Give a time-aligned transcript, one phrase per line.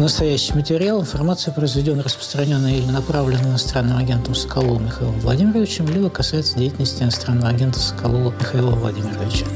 [0.00, 7.02] настоящий материал, информация произведена, распространенная или направлена иностранным агентом Соколовым Михаилом Владимировичем, либо касается деятельности
[7.02, 9.46] иностранного агента Соколова Михаила Владимировича.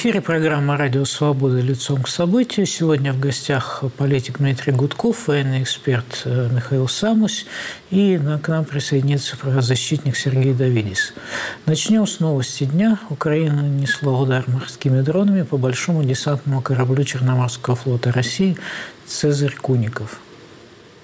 [0.00, 1.60] Эфире программа «Радио Свобода.
[1.60, 2.64] Лицом к событию».
[2.64, 7.44] Сегодня в гостях политик Дмитрий Гудков, военный эксперт э, Михаил Самусь
[7.90, 11.12] и к нам присоединится правозащитник Сергей Давидис.
[11.66, 12.98] Начнем с новости дня.
[13.10, 18.56] Украина нанесла удар морскими дронами по большому десантному кораблю Черноморского флота России
[19.06, 20.18] «Цезарь Куников».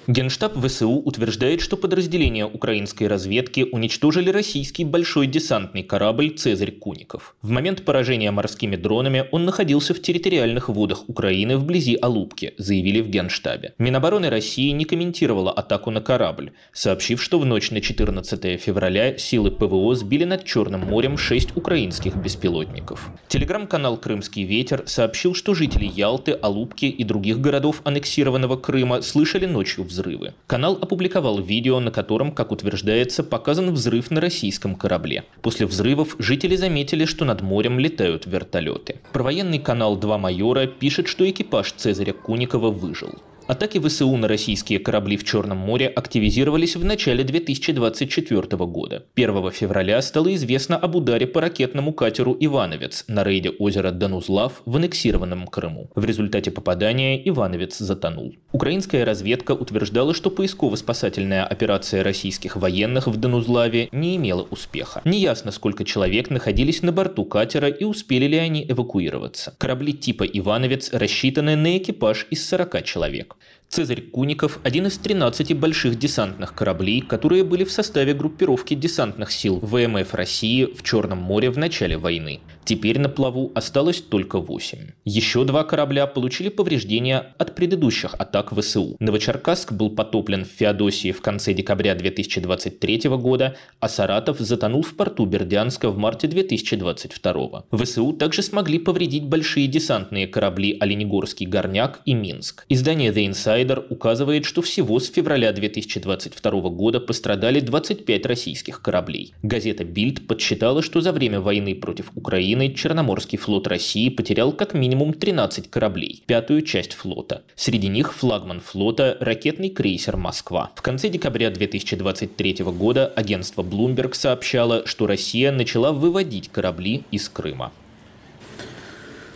[0.07, 7.35] Генштаб ВСУ утверждает, что подразделения украинской разведки уничтожили российский большой десантный корабль «Цезарь Куников».
[7.41, 13.09] В момент поражения морскими дронами он находился в территориальных водах Украины вблизи Алупки, заявили в
[13.09, 13.73] Генштабе.
[13.79, 19.51] Минобороны России не комментировала атаку на корабль, сообщив, что в ночь на 14 февраля силы
[19.51, 23.09] ПВО сбили над Черным морем 6 украинских беспилотников.
[23.27, 29.83] Телеграм-канал «Крымский ветер» сообщил, что жители Ялты, Алупки и других городов аннексированного Крыма слышали ночью
[29.83, 30.33] взрыв взрывы.
[30.45, 35.23] Канал опубликовал видео, на котором, как утверждается, показан взрыв на российском корабле.
[35.41, 38.99] После взрывов жители заметили, что над морем летают вертолеты.
[39.13, 43.15] Провоенный канал «Два майора» пишет, что экипаж Цезаря Куникова выжил.
[43.47, 49.05] Атаки ВСУ на российские корабли в Черном море активизировались в начале 2024 года.
[49.15, 54.75] 1 февраля стало известно об ударе по ракетному катеру «Ивановец» на рейде озера Данузлав в
[54.75, 55.89] аннексированном Крыму.
[55.95, 58.35] В результате попадания «Ивановец» затонул.
[58.51, 65.01] Украинская разведка утверждала, что поисково-спасательная операция российских военных в Данузлаве не имела успеха.
[65.05, 69.55] Неясно, сколько человек находились на борту катера и успели ли они эвакуироваться.
[69.57, 73.36] Корабли типа «Ивановец» рассчитаны на экипаж из 40 человек.
[73.69, 79.59] Цезарь Куников– один из 13 больших десантных кораблей, которые были в составе группировки десантных сил
[79.61, 82.39] ВМФ России в Черном море в начале войны.
[82.67, 84.77] Теперь на плаву осталось только 8.
[85.05, 88.97] Еще два корабля получили повреждения от предыдущих атак ВСУ.
[88.99, 95.25] Новочеркасск был потоплен в Феодосии в конце декабря 2023 года, а Саратов затонул в порту
[95.25, 97.63] Бердянска в марте 2022.
[97.71, 102.65] ВСУ также смогли повредить большие десантные корабли Оленегорский горняк и Минск.
[102.67, 109.33] Издание The Insider указывает, что всего с февраля 2022 года пострадали 25 российских кораблей.
[109.41, 114.73] Газета Bild подсчитала, что за время войны против Украины Украины Черноморский флот России потерял как
[114.73, 117.43] минимум 13 кораблей, пятую часть флота.
[117.55, 120.71] Среди них флагман флота– ракетный крейсер «Москва».
[120.75, 127.71] В конце декабря 2023 года агентство Bloomberg сообщало, что Россия начала выводить корабли из Крыма.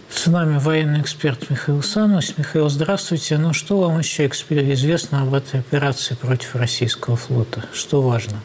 [0.09, 2.34] С нами военный эксперт Михаил Санус.
[2.38, 3.38] Михаил, здравствуйте.
[3.38, 4.26] Ну, что вам еще
[4.74, 7.66] известно об этой операции против российского флота?
[7.72, 8.42] Что важно?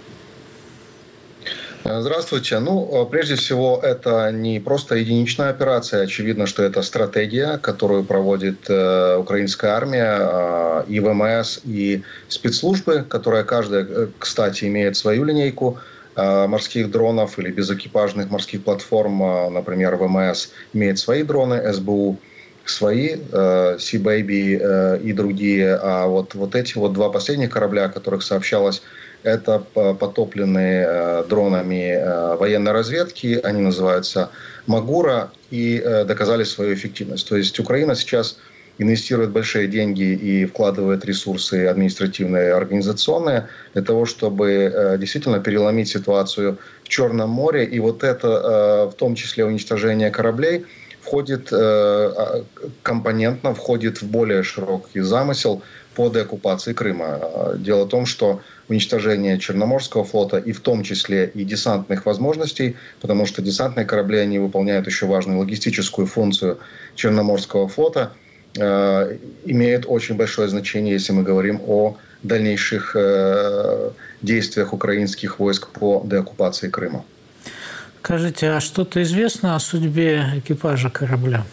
[1.88, 2.58] Здравствуйте.
[2.58, 6.02] Ну, прежде всего, это не просто единичная операция.
[6.02, 13.44] Очевидно, что это стратегия, которую проводит э, украинская армия, э, и ВМС, и спецслужбы, которая
[13.44, 15.78] каждая, э, кстати, имеет свою линейку
[16.16, 19.22] э, морских дронов или безэкипажных морских платформ.
[19.22, 22.18] Э, например, ВМС имеет свои дроны, СБУ
[22.64, 25.76] свои, э, Sea Baby э, и другие.
[25.76, 28.82] А вот, вот эти вот два последних корабля, о которых сообщалось
[29.26, 34.30] это потопленные э, дронами э, военной разведки, они называются
[34.66, 37.28] Магура, и э, доказали свою эффективность.
[37.28, 38.38] То есть Украина сейчас
[38.78, 46.88] инвестирует большие деньги и вкладывает ресурсы административные, организационные для того, чтобы действительно переломить ситуацию в
[46.88, 47.64] Черном море.
[47.64, 50.66] И вот это, в том числе уничтожение кораблей,
[51.00, 52.44] входит а,
[52.82, 55.62] компонентно, входит в более широкий замысел
[55.94, 57.54] по деоккупации Крыма.
[57.56, 63.26] Дело в том, что уничтожение Черноморского флота и в том числе и десантных возможностей, потому
[63.26, 66.58] что десантные корабли, они выполняют еще важную логистическую функцию
[66.94, 68.12] Черноморского флота,
[68.58, 73.90] э, имеет очень большое значение, если мы говорим о дальнейших э,
[74.22, 77.04] действиях украинских войск по деоккупации Крыма.
[78.02, 81.44] Скажите, а что-то известно о судьбе экипажа корабля?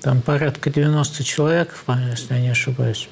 [0.00, 1.74] Там порядка 90 человек,
[2.10, 3.08] если я не ошибаюсь.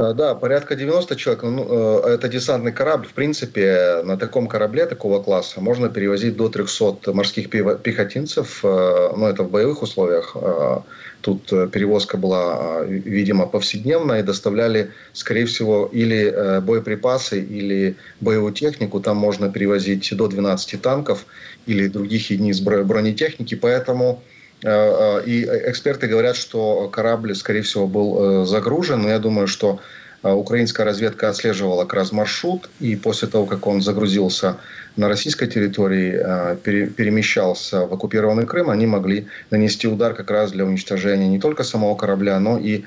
[0.00, 1.42] Э, да, порядка 90 человек.
[1.42, 3.06] Ну, э, это десантный корабль.
[3.06, 8.60] В принципе, на таком корабле такого класса можно перевозить до 300 морских пехотинцев.
[8.62, 10.36] Ну, это в боевых условиях.
[11.20, 19.00] Тут перевозка была, видимо, повседневная и доставляли, скорее всего, или боеприпасы, или боевую технику.
[19.00, 21.26] Там можно перевозить до 12 танков
[21.66, 23.54] или других единиц бронетехники.
[23.54, 24.22] Поэтому
[24.62, 29.02] и эксперты говорят, что корабль, скорее всего, был загружен.
[29.02, 29.80] Но я думаю, что
[30.22, 34.56] украинская разведка отслеживала как раз маршрут, и после того, как он загрузился
[34.96, 36.12] на российской территории,
[36.62, 41.94] перемещался в оккупированный Крым, они могли нанести удар как раз для уничтожения не только самого
[41.94, 42.84] корабля, но и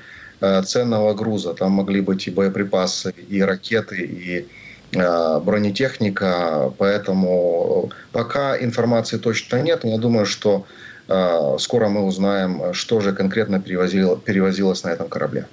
[0.64, 1.54] ценного груза.
[1.54, 4.46] Там могли быть и боеприпасы, и ракеты, и
[4.92, 9.80] бронетехника, поэтому пока информации точно нет.
[9.82, 10.66] Я думаю, что
[11.06, 15.46] скоро мы узнаем, что же конкретно перевозилось на этом корабле.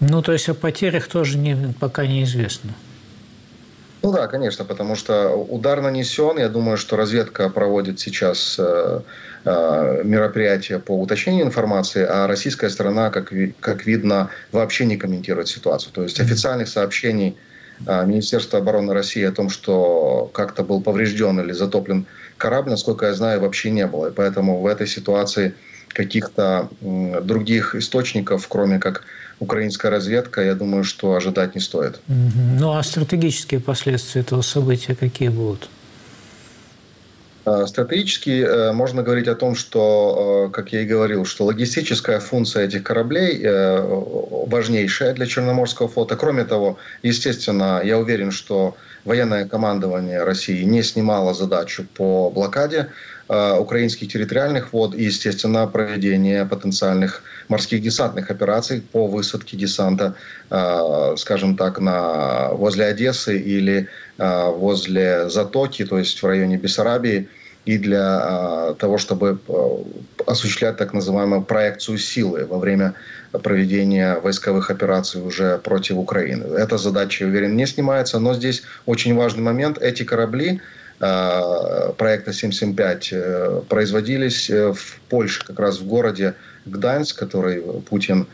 [0.00, 2.72] Ну, то есть о потерях тоже не, пока неизвестно.
[4.02, 6.38] Ну да, конечно, потому что удар нанесен.
[6.38, 9.00] Я думаю, что разведка проводит сейчас э,
[9.44, 13.30] э, мероприятия по уточнению информации, а российская сторона, как,
[13.60, 15.92] как видно, вообще не комментирует ситуацию.
[15.92, 17.36] То есть официальных сообщений
[17.86, 22.06] э, Министерства обороны России о том, что как-то был поврежден или затоплен
[22.40, 24.08] корабль, насколько я знаю, вообще не было.
[24.08, 25.54] И поэтому в этой ситуации
[25.88, 29.04] каких-то других источников, кроме как
[29.40, 32.00] украинская разведка, я думаю, что ожидать не стоит.
[32.08, 35.68] Ну а стратегические последствия этого события какие будут?
[37.44, 42.20] А, стратегически э, можно говорить о том, что, э, как я и говорил, что логистическая
[42.20, 43.80] функция этих кораблей э,
[44.46, 46.16] важнейшая для Черноморского флота.
[46.16, 52.88] Кроме того, естественно, я уверен, что военное командование России не снимало задачу по блокаде
[53.28, 60.16] украинских территориальных вод и, естественно, проведение потенциальных морских десантных операций по высадке десанта,
[61.16, 63.86] скажем так, на, возле Одессы или
[64.20, 67.28] возле Затоки, то есть в районе Бессарабии,
[67.64, 69.38] и для того, чтобы
[70.26, 72.94] осуществлять так называемую проекцию силы во время
[73.42, 76.44] проведения войсковых операций уже против Украины.
[76.54, 79.78] Эта задача, уверен, не снимается, но здесь очень важный момент.
[79.78, 80.60] Эти корабли
[81.00, 86.34] проекта 775 э, производились э, в Польше, как раз в городе
[86.66, 88.26] Гданьск, который Путин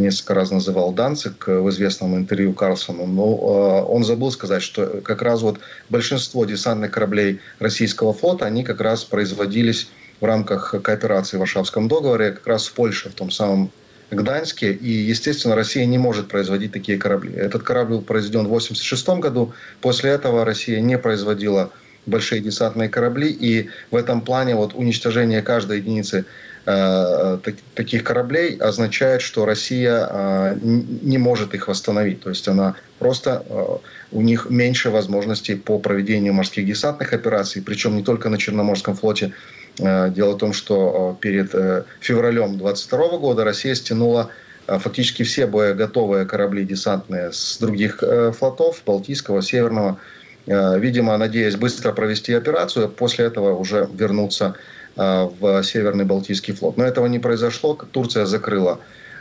[0.00, 5.22] несколько раз называл Данцик в известном интервью Карлсону, но э, он забыл сказать, что как
[5.22, 9.88] раз вот большинство десантных кораблей российского флота, они как раз производились
[10.20, 13.70] в рамках кооперации в Варшавском договоре, как раз в Польше, в том самом
[14.10, 14.72] Гданьске.
[14.72, 17.32] И, естественно, Россия не может производить такие корабли.
[17.34, 19.52] Этот корабль был произведен в 1986 году.
[19.80, 21.70] После этого Россия не производила
[22.06, 23.28] большие десантные корабли.
[23.28, 30.56] И в этом плане вот уничтожение каждой единицы Э, таких кораблей означает, что Россия э,
[30.62, 32.22] не может их восстановить.
[32.22, 33.76] То есть она просто э,
[34.12, 39.32] у них меньше возможностей по проведению морских десантных операций, причем не только на Черноморском флоте.
[39.76, 41.50] Дело в том, что перед
[41.98, 44.30] февралем 22 года Россия стянула
[44.68, 48.00] фактически все боеготовые корабли десантные с других
[48.38, 49.98] флотов, Балтийского, Северного,
[50.46, 56.76] видимо, надеясь быстро провести операцию, после этого уже вернуться Э, в Северный Балтийский флот.
[56.76, 57.74] Но этого не произошло.
[57.74, 58.78] Турция закрыла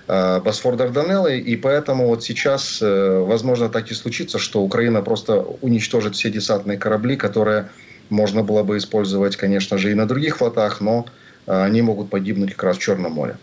[0.07, 5.41] э, Босфор Дарданеллы, и поэтому вот сейчас, э, возможно, так и случится, что Украина просто
[5.61, 7.69] уничтожит все десантные корабли, которые
[8.09, 11.05] можно было бы использовать, конечно же, и на других флотах, но
[11.45, 13.35] они могут погибнуть как раз в Черном море.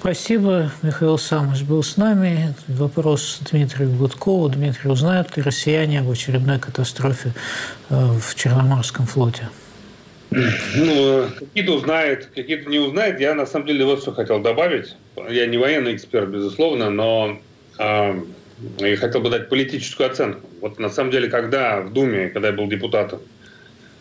[0.00, 0.70] Спасибо.
[0.82, 2.54] Михаил Самыч был с нами.
[2.68, 4.48] Вопрос Дмитрию Гудкову.
[4.48, 7.34] Дмитрий, узнают ли россияне об очередной катастрофе
[7.90, 9.48] в Черноморском флоте?
[10.30, 13.20] Ну, какие-то узнают, какие-то не узнают.
[13.20, 14.94] Я на самом деле вот что хотел добавить.
[15.28, 17.40] Я не военный эксперт, безусловно, но
[17.78, 18.20] э,
[18.78, 20.48] я хотел бы дать политическую оценку.
[20.60, 23.20] Вот на самом деле, когда в Думе, когда я был депутатом,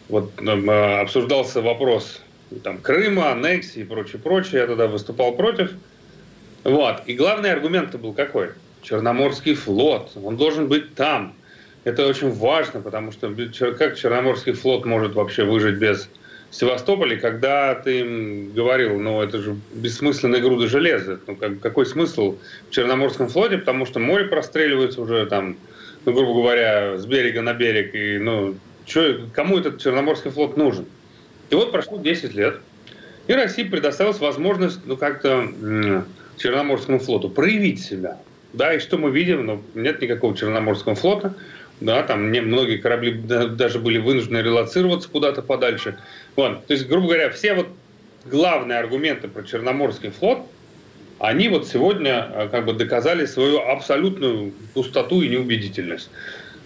[0.10, 2.22] вот э, обсуждался вопрос
[2.64, 5.72] там, Крыма, аннексии и прочее, прочее, я тогда выступал против.
[6.64, 7.04] Вот.
[7.06, 8.50] И главный аргумент был какой?
[8.82, 11.34] Черноморский флот, он должен быть там.
[11.88, 13.34] Это очень важно, потому что
[13.80, 16.10] как Черноморский флот может вообще выжить без
[16.52, 21.18] Севастополя, когда ты им говорил, ну это же бессмысленная груда железа.
[21.28, 25.56] Ну как, какой смысл в Черноморском флоте, потому что море простреливается уже там,
[26.04, 27.96] ну грубо говоря, с берега на берег.
[27.96, 30.88] И, ну, чё, кому этот Черноморский флот нужен?
[31.50, 32.60] И вот прошло 10 лет,
[33.28, 36.04] и России предоставилась возможность ну как-то
[36.36, 38.18] Черноморскому флоту проявить себя.
[38.52, 39.46] Да, и что мы видим?
[39.46, 41.34] Ну, нет никакого Черноморского флота
[41.80, 45.98] да, там не, многие корабли даже были вынуждены релацироваться куда-то подальше.
[46.36, 46.66] Вот.
[46.66, 47.68] То есть, грубо говоря, все вот
[48.26, 50.40] главные аргументы про Черноморский флот,
[51.20, 56.10] они вот сегодня э, как бы доказали свою абсолютную пустоту и неубедительность.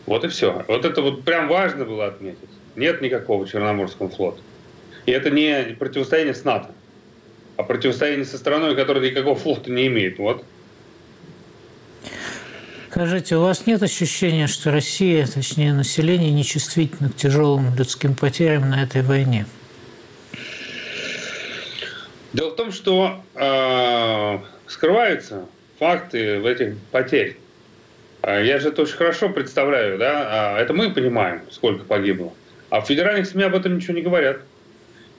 [0.06, 0.65] Вот и все.
[0.68, 2.50] Вот это вот прям важно было отметить.
[2.75, 4.41] Нет никакого Черноморского флота.
[5.06, 6.72] И это не противостояние с НАТО,
[7.58, 10.20] а противостояние со страной, которая никакого флота не имеет.
[10.20, 10.44] Вот.
[12.91, 18.83] Скажите, у вас нет ощущения, что Россия, точнее население, нечувствительно к тяжелым людским потерям на
[18.83, 19.45] этой войне?
[22.33, 25.45] Дело в том, что э, скрываются
[25.79, 27.38] факты в этих потерь.
[28.24, 32.33] А я же это очень хорошо представляю, да, а это мы понимаем, сколько погибло.
[32.69, 34.41] А в федеральных СМИ об этом ничего не говорят.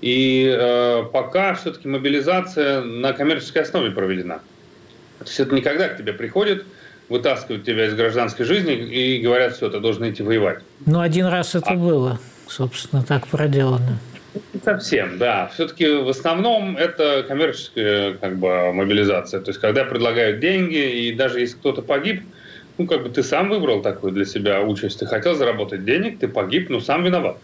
[0.02, 4.43] И э, пока все-таки мобилизация на коммерческой основе проведена.
[5.21, 6.67] То есть это никогда к тебе приходит,
[7.12, 10.61] вытаскивают тебя из гражданской жизни и говорят, все, ты должен идти воевать.
[10.87, 11.75] Ну, один раз это а...
[11.75, 13.99] было, собственно, так проделано.
[14.54, 15.50] Не совсем, да.
[15.52, 19.40] Все-таки в основном это коммерческая как бы, мобилизация.
[19.40, 22.23] То есть, когда предлагают деньги, и даже если кто-то погиб,
[22.78, 24.99] ну, как бы ты сам выбрал такую для себя участь.
[24.99, 27.37] Ты хотел заработать денег, ты погиб, но сам виноват.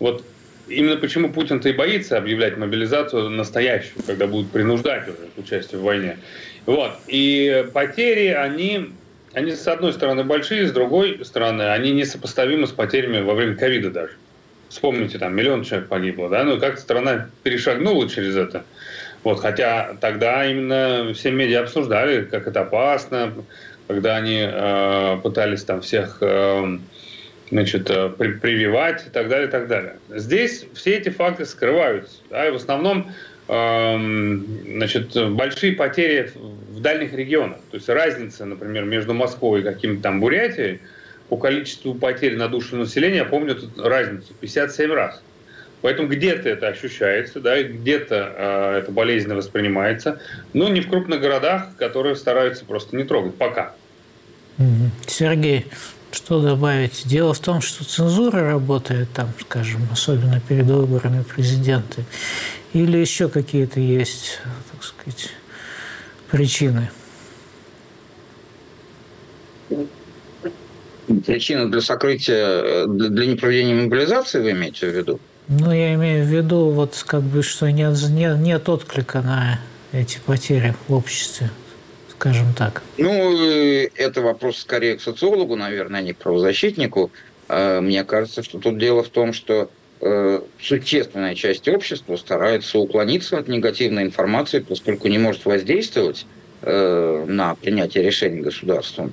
[0.00, 0.24] Вот
[0.66, 5.84] именно почему Путин-то и боится объявлять мобилизацию настоящую, когда будут принуждать уже к участию в
[5.84, 6.18] войне.
[6.66, 6.92] Вот.
[7.06, 8.90] И потери, они,
[9.34, 13.90] они с одной стороны большие, с другой стороны, они несопоставимы с потерями во время ковида
[13.90, 14.12] даже.
[14.68, 18.64] Вспомните, там миллион человек погибло, да, ну как страна перешагнула через это.
[19.22, 23.32] Вот, хотя тогда именно все медиа обсуждали, как это опасно,
[23.88, 26.78] когда они э, пытались там всех э,
[27.50, 29.96] значит, э, при, прививать и так далее, и так далее.
[30.10, 32.16] Здесь все эти факты скрываются.
[32.30, 33.12] Да, и в основном
[33.46, 37.58] значит, большие потери в дальних регионах.
[37.70, 40.80] То есть разница, например, между Москвой и каким-то там Бурятией
[41.28, 45.22] по количеству потерь на душу населения, я помню тут разницу, 57 раз.
[45.82, 50.18] Поэтому где-то это ощущается, да, где-то э, это болезненно воспринимается,
[50.54, 53.74] но не в крупных городах, которые стараются просто не трогать пока.
[55.06, 55.66] Сергей,
[56.10, 57.02] что добавить?
[57.06, 62.02] Дело в том, что цензура работает там, скажем, особенно перед выборами президента,
[62.74, 64.40] или еще какие-то есть,
[64.72, 65.30] так сказать,
[66.30, 66.90] причины?
[71.24, 75.20] Причина для сокрытия, для непроведения мобилизации вы имеете в виду?
[75.48, 79.60] Ну, я имею в виду, вот как бы, что нет, нет, нет отклика на
[79.92, 81.50] эти потери в обществе,
[82.10, 82.82] скажем так.
[82.96, 87.12] Ну, это вопрос скорее к социологу, наверное, а не к правозащитнику.
[87.48, 89.70] А, мне кажется, что тут дело в том, что
[90.60, 96.26] существенная часть общества старается уклониться от негативной информации, поскольку не может воздействовать
[96.62, 99.12] э, на принятие решений государством.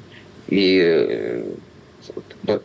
[0.50, 1.46] И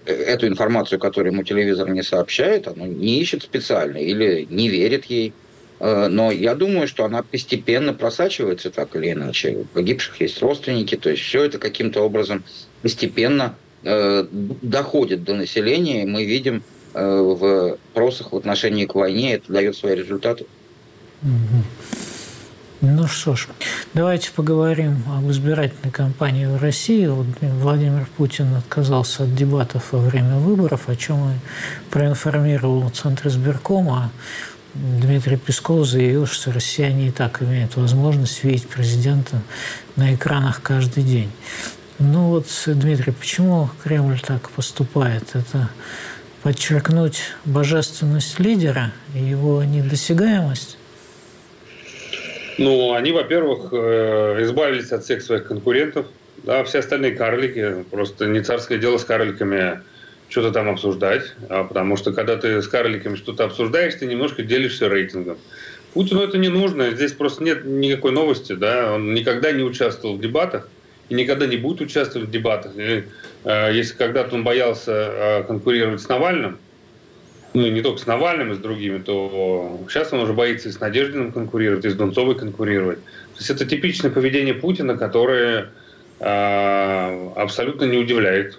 [0.07, 5.33] эту информацию, которую ему телевизор не сообщает, оно не ищет специально или не верит ей.
[5.79, 9.59] Э, но я думаю, что она постепенно просачивается так или иначе.
[9.59, 12.45] У погибших есть родственники, то есть все это каким-то образом
[12.83, 13.55] постепенно
[13.85, 19.53] э, доходит до населения, и мы видим э, в опросах в отношении к войне, это
[19.53, 20.47] дает свои результаты.
[22.83, 23.49] Ну что ж,
[23.95, 27.07] давайте поговорим об избирательной кампании в России.
[27.07, 31.35] Вот Владимир Путин отказался от дебатов во время выборов, о чем и
[31.91, 34.11] проинформировал Центр избиркома.
[34.75, 39.41] Дмитрий Песков заявил, что россияне и так имеют возможность видеть президента
[39.97, 41.31] на экранах каждый день.
[41.99, 45.35] Ну вот, Дмитрий, почему Кремль так поступает?
[45.35, 45.71] Это
[46.47, 50.79] подчеркнуть божественность лидера и его недосягаемость?
[52.57, 56.07] Ну, они, во-первых, э, избавились от всех своих конкурентов.
[56.45, 57.85] Да, все остальные карлики.
[57.91, 59.81] Просто не царское дело с карликами
[60.29, 61.35] что-то там обсуждать.
[61.49, 65.39] А потому что когда ты с карликами что-то обсуждаешь, ты немножко делишься рейтингом.
[65.95, 66.93] Путину это не нужно.
[66.93, 68.53] Здесь просто нет никакой новости.
[68.53, 68.93] Да?
[68.95, 70.69] Он никогда не участвовал в дебатах
[71.09, 72.73] и никогда не будет участвовать в дебатах.
[72.77, 73.05] И,
[73.45, 76.59] э, если когда-то он боялся э, конкурировать с Навальным,
[77.55, 80.81] ну, не только с Навальным, и с другими, то сейчас он уже боится и с
[80.81, 83.03] Надеждиным конкурировать, и с Донцовой конкурировать.
[83.03, 85.71] То есть это типичное поведение Путина, которое
[86.21, 88.59] э, абсолютно не удивляет.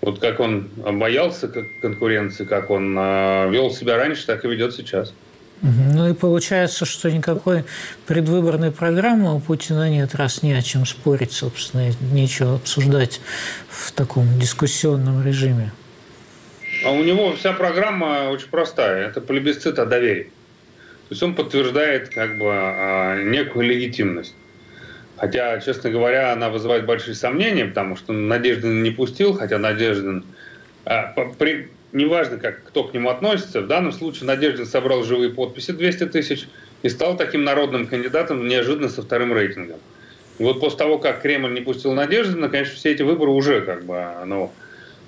[0.00, 1.48] Вот как он боялся
[1.82, 5.12] конкуренции, как он вел себя раньше, так и ведет сейчас.
[5.62, 7.64] Ну и получается, что никакой
[8.06, 13.20] предвыборной программы у Путина нет, раз не о чем спорить, собственно, нечего обсуждать
[13.68, 15.72] в таком дискуссионном режиме.
[16.84, 19.08] А у него вся программа очень простая.
[19.08, 20.30] Это плебисцит о доверии.
[21.08, 24.34] То есть он подтверждает как бы а, некую легитимность.
[25.16, 30.24] Хотя, честно говоря, она вызывает большие сомнения, потому что Надеждин не пустил, хотя Надеждин...
[30.84, 31.12] А,
[31.92, 36.48] неважно, как, кто к нему относится, в данном случае Надеждин собрал живые подписи 200 тысяч
[36.82, 39.78] и стал таким народным кандидатом неожиданно со вторым рейтингом.
[40.38, 43.84] И вот после того, как Кремль не пустил Надеждина, конечно, все эти выборы уже как
[43.84, 44.52] бы, ну,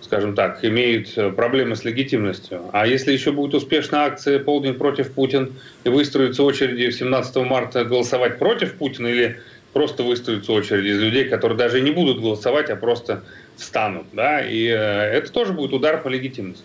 [0.02, 2.62] скажем так, имеют э, проблемы с легитимностью.
[2.72, 5.52] А если еще будет успешная акция «Полдень против Путин»
[5.84, 9.40] и выстроятся очереди 17 марта голосовать против Путина или
[9.72, 13.22] просто выстроятся очереди из людей, которые даже не будут голосовать, а просто
[13.60, 16.64] встанут, да, и э, это тоже будет удар по легитимности.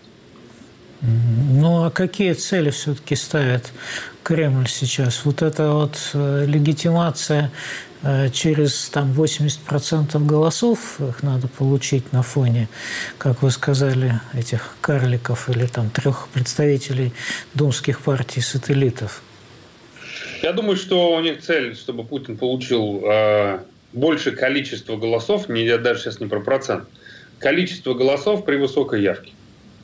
[1.01, 3.71] Ну, а какие цели все-таки ставит
[4.23, 5.25] Кремль сейчас?
[5.25, 7.51] Вот эта вот э, легитимация
[8.01, 12.69] э, через там 80% голосов их надо получить на фоне,
[13.17, 17.13] как вы сказали, этих карликов или там трех представителей
[17.53, 19.21] думских партий сателлитов.
[20.41, 23.59] Я думаю, что у них цель, чтобы Путин получил э,
[23.95, 26.85] большее количество голосов, не, я даже сейчас не про процент,
[27.39, 29.31] количество голосов при высокой явке.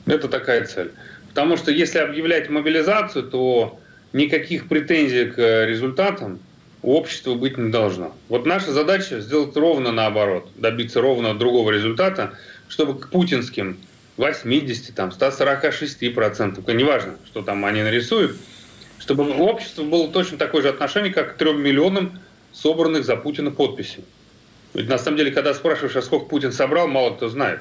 [0.06, 0.92] Это такая цель.
[1.28, 3.78] Потому что если объявлять мобилизацию, то
[4.12, 6.40] никаких претензий к результатам
[6.82, 8.14] у общества быть не должно.
[8.28, 12.36] Вот наша задача сделать ровно наоборот, добиться ровно другого результата,
[12.68, 13.78] чтобы к путинским
[14.16, 18.36] 80, там, 146 процентов, неважно, что там они нарисуют,
[18.98, 22.20] чтобы у общества было точно такое же отношение, как к трем миллионам
[22.52, 24.04] собранных за Путина подписей.
[24.74, 27.60] Ведь на самом деле, когда спрашиваешь, а сколько Путин собрал, мало кто знает.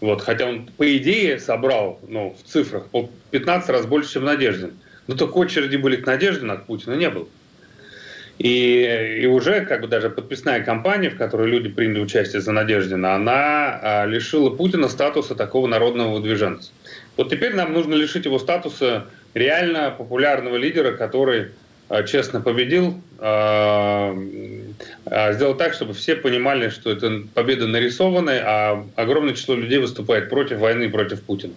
[0.00, 4.72] Вот, хотя он, по идее, собрал ну, в цифрах по 15 раз больше, чем Надеждин.
[5.06, 7.26] Но только очереди были к Надеждину, а к Путину не было.
[8.38, 13.14] И, и уже как бы даже подписная кампания, в которой люди приняли участие за Надеждина,
[13.14, 16.70] она а, лишила Путина статуса такого народного выдвиженца.
[17.16, 21.52] Вот теперь нам нужно лишить его статуса реально популярного лидера, который
[22.06, 24.16] честно победил, а,
[25.04, 30.28] а, сделать так, чтобы все понимали, что это победа нарисованная, а огромное число людей выступает
[30.28, 31.54] против войны, против Путина.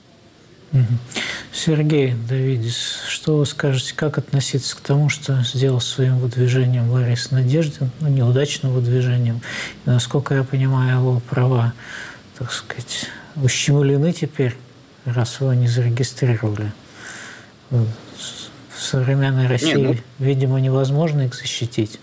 [1.52, 7.90] Сергей Давидис, что вы скажете, как относиться к тому, что сделал своим выдвижением Ларис Надеждин,
[8.00, 9.42] ну, неудачным выдвижением,
[9.86, 11.74] и, насколько я понимаю, его права,
[12.38, 14.56] так сказать, ущемлены теперь,
[15.06, 16.72] раз его не зарегистрировали.
[18.80, 19.96] В современной России, не, ну...
[20.20, 22.00] видимо, невозможно их защитить.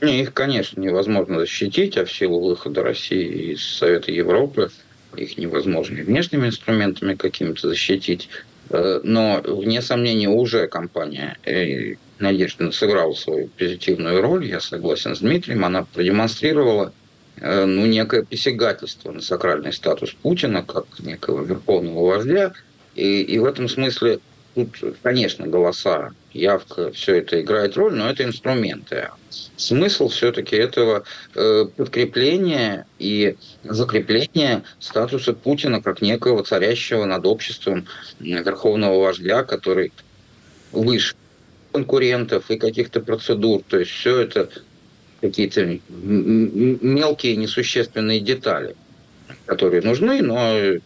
[0.00, 4.70] Не, их, конечно, невозможно защитить, а в силу выхода России из Совета Европы
[5.16, 8.28] их невозможно внешними инструментами какими-то защитить.
[8.70, 15.18] Э, но, вне сомнения, уже компания э, Надежда сыграла свою позитивную роль, я согласен с
[15.18, 16.92] Дмитрием, она продемонстрировала
[17.40, 22.52] э, ну, некое посягательство на сакральный статус Путина, как некого верховного вождя,
[22.94, 24.20] и, и в этом смысле
[24.54, 29.08] Тут, конечно, голоса, явка, все это играет роль, но это инструменты.
[29.56, 37.86] Смысл все-таки этого э, подкрепления и закрепления статуса Путина как некого царящего над обществом
[38.20, 39.90] верховного вождя, который
[40.70, 41.14] выше
[41.72, 43.62] конкурентов и каких-то процедур.
[43.66, 44.50] То есть все это
[45.22, 48.76] какие-то мелкие несущественные детали,
[49.46, 50.80] которые нужны, но э,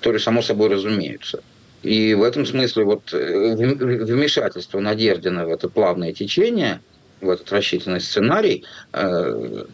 [0.00, 1.40] которые само собой разумеются.
[1.84, 6.80] И в этом смысле вот э, вмешательство Надеждина в это плавное течение,
[7.20, 9.64] в этот рассчитанный сценарий э,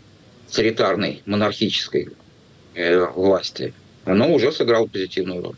[0.48, 2.08] царитарной, монархической
[2.74, 3.72] э, власти,
[4.04, 5.56] оно уже сыграло позитивную роль.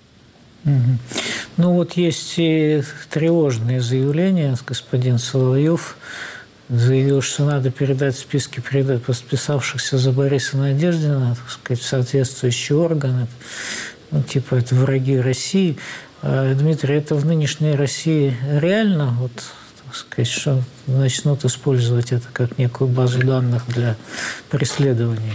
[1.57, 4.55] Ну вот есть и тревожные заявления.
[4.65, 5.97] Господин Соловьев
[6.69, 13.27] заявил, что надо передать списки подписавшихся за Бориса Надеждина, так сказать, в соответствующие органы.
[14.11, 15.79] Ну, типа это враги России.
[16.25, 19.33] А, Дмитрий, это в нынешней России реально, вот,
[19.85, 23.97] так сказать, что начнут использовать это как некую базу данных для
[24.49, 25.33] преследований?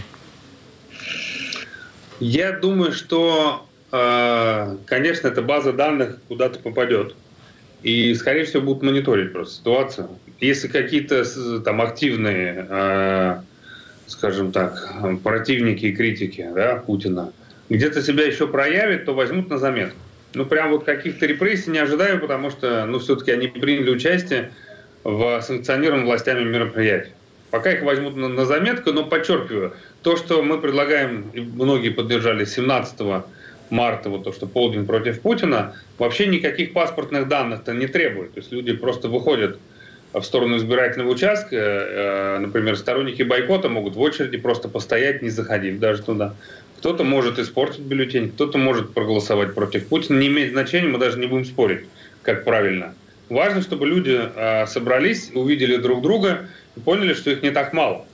[2.21, 7.15] Я думаю, что, а, конечно, эта база данных куда-то попадет.
[7.83, 10.09] И, скорее всего, будут мониторить просто ситуацию.
[10.39, 11.25] Если какие-то
[11.59, 13.43] там активные, а,
[14.07, 14.89] скажем так,
[15.21, 17.33] противники и критики да, Путина
[17.67, 19.99] где-то себя еще проявят, то возьмут на заметку.
[20.33, 24.51] Ну, прям вот каких-то репрессий не ожидаю, потому что, ну, все-таки они приняли участие
[25.03, 27.13] в санкционированном властями мероприятии.
[27.49, 32.43] Пока их возьмут на, на заметку, но подчеркиваю, то, что мы предлагаем, и многие поддержали
[32.43, 33.23] 17
[33.69, 38.33] марта, вот то, что полдень против Путина, вообще никаких паспортных данных-то не требует.
[38.33, 39.57] То есть люди просто выходят
[40.13, 45.79] в сторону избирательного участка, э, например, сторонники бойкота могут в очереди просто постоять, не заходив
[45.79, 46.35] даже туда.
[46.77, 50.19] Кто-то может испортить бюллетень, кто-то может проголосовать против Путина.
[50.19, 51.85] Не имеет значения, мы даже не будем спорить,
[52.21, 52.93] как правильно.
[53.29, 58.05] Важно, чтобы люди э, собрались, увидели друг друга и поняли, что их не так мало.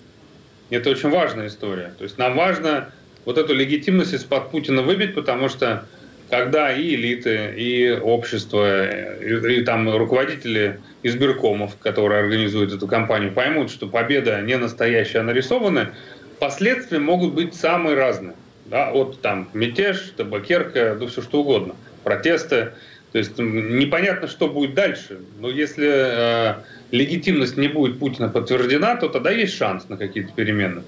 [0.69, 1.93] Это очень важная история.
[1.97, 2.89] То есть нам важно
[3.25, 5.85] вот эту легитимность из-под Путина выбить, потому что
[6.29, 8.87] когда и элиты, и общество,
[9.21, 15.23] и, и там руководители избиркомов, которые организуют эту кампанию, поймут, что победа не настоящая, а
[15.23, 15.93] нарисованная,
[16.39, 18.33] последствия могут быть самые разные
[18.73, 22.71] да, от там мятеж, табакерка, ну все что угодно, протесты.
[23.11, 25.19] То есть непонятно, что будет дальше.
[25.39, 26.55] Но если э,
[26.89, 30.81] легитимность не будет Путина подтверждена, то тогда есть шанс на какие-то перемены.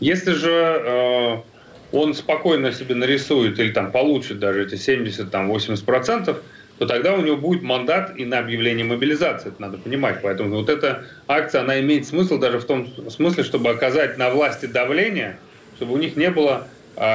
[0.00, 1.36] Если же э,
[1.92, 6.36] он спокойно себе нарисует или там получит даже эти 70-80%,
[6.78, 10.22] то тогда у него будет мандат и на объявление мобилизации, это надо понимать.
[10.24, 14.66] Поэтому вот эта акция, она имеет смысл даже в том смысле, чтобы оказать на власти
[14.66, 15.38] давление,
[15.76, 16.66] чтобы у них не было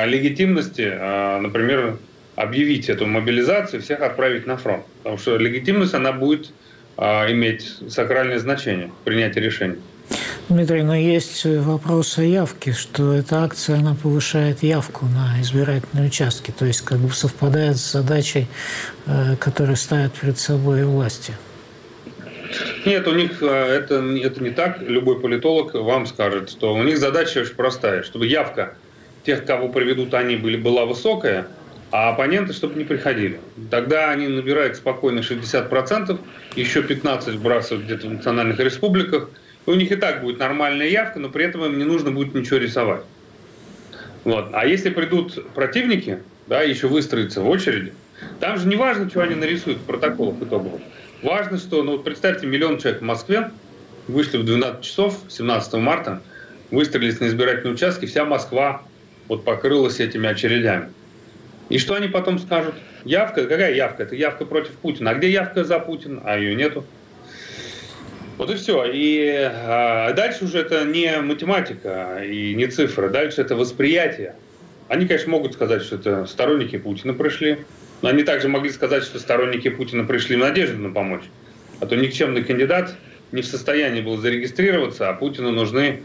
[0.06, 1.98] легитимности, а, например,
[2.36, 4.86] объявить эту мобилизацию, всех отправить на фронт.
[5.00, 6.52] Потому что легитимность, она будет
[6.98, 9.78] а, иметь сакральное значение в принятии решений.
[10.50, 16.52] Дмитрий, но есть вопрос о явке, что эта акция, она повышает явку на избирательные участки,
[16.52, 18.48] то есть как бы совпадает с задачей,
[19.06, 21.34] э, которую ставят перед собой власти.
[22.86, 24.82] Нет, у них э, это, это не так.
[24.82, 28.76] Любой политолог вам скажет, что у них задача очень простая, чтобы явка
[29.24, 31.48] тех, кого приведут они, были, была высокая,
[31.92, 33.40] а оппоненты, чтобы не приходили.
[33.70, 36.20] Тогда они набирают спокойно 60%,
[36.56, 39.30] еще 15% сбрасывают где-то в национальных республиках–
[39.66, 42.58] у них и так будет нормальная явка, но при этом им не нужно будет ничего
[42.58, 43.04] рисовать.
[44.24, 44.50] Вот.
[44.54, 47.94] А если придут противники, да, еще выстроиться в очереди,
[48.40, 50.82] там же не важно, что они нарисуют в протоколах итоговых.
[51.22, 53.52] Важно, что, ну вот представьте, миллион человек в Москве
[54.08, 56.22] вышли в 12 часов 17 марта,
[56.70, 58.84] выстроились на избирательные участки, вся Москва
[59.28, 60.92] вот покрылась этими очередями.
[61.70, 62.76] И что они потом скажут?
[63.06, 63.46] Явка?
[63.46, 64.04] Какая явка?
[64.04, 65.12] Это явка против Путина.
[65.12, 66.22] А где явка за Путина?
[66.24, 66.86] А ее нету.
[68.38, 68.86] Вот и все.
[68.92, 74.36] И а, дальше уже это не математика и не цифра, дальше это восприятие.
[74.88, 77.60] Они, конечно, могут сказать, что это сторонники Путина пришли,
[78.02, 81.24] но они также могли сказать, что сторонники Путина пришли в на помочь.
[81.80, 82.96] А то никчемный кандидат
[83.32, 86.04] не в состоянии был зарегистрироваться, а Путину нужны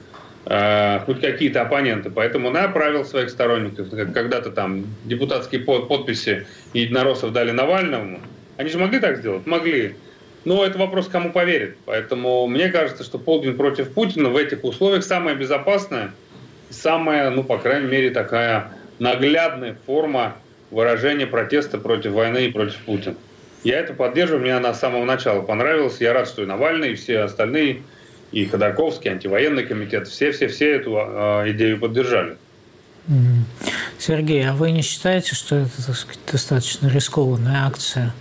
[0.49, 2.11] э, хоть какие-то оппоненты.
[2.11, 3.91] Поэтому направил своих сторонников.
[3.91, 8.21] Когда-то там депутатские подписи единороссов дали Навальному.
[8.57, 9.47] Они же могли так сделать?
[9.47, 9.95] Могли.
[10.45, 11.77] Но это вопрос, кому поверит.
[11.85, 16.13] Поэтому мне кажется, что полдень против Путина в этих условиях самая безопасная,
[16.71, 20.37] самая, ну, по крайней мере, такая наглядная форма
[20.71, 23.17] выражения протеста против войны и против Путина.
[23.65, 26.01] Я это поддерживаю, мне она с самого начала понравилась.
[26.01, 27.83] Я рад, что и Навальный, и все остальные,
[28.33, 32.37] и Ходорковский, антивоенный комитет, все-все-все эту э, идею поддержали.
[33.99, 38.13] Сергей, а вы не считаете, что это так сказать, достаточно рискованная акция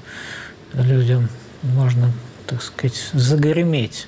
[0.74, 1.28] людям?
[1.64, 2.12] можно,
[2.46, 4.08] так сказать, загреметь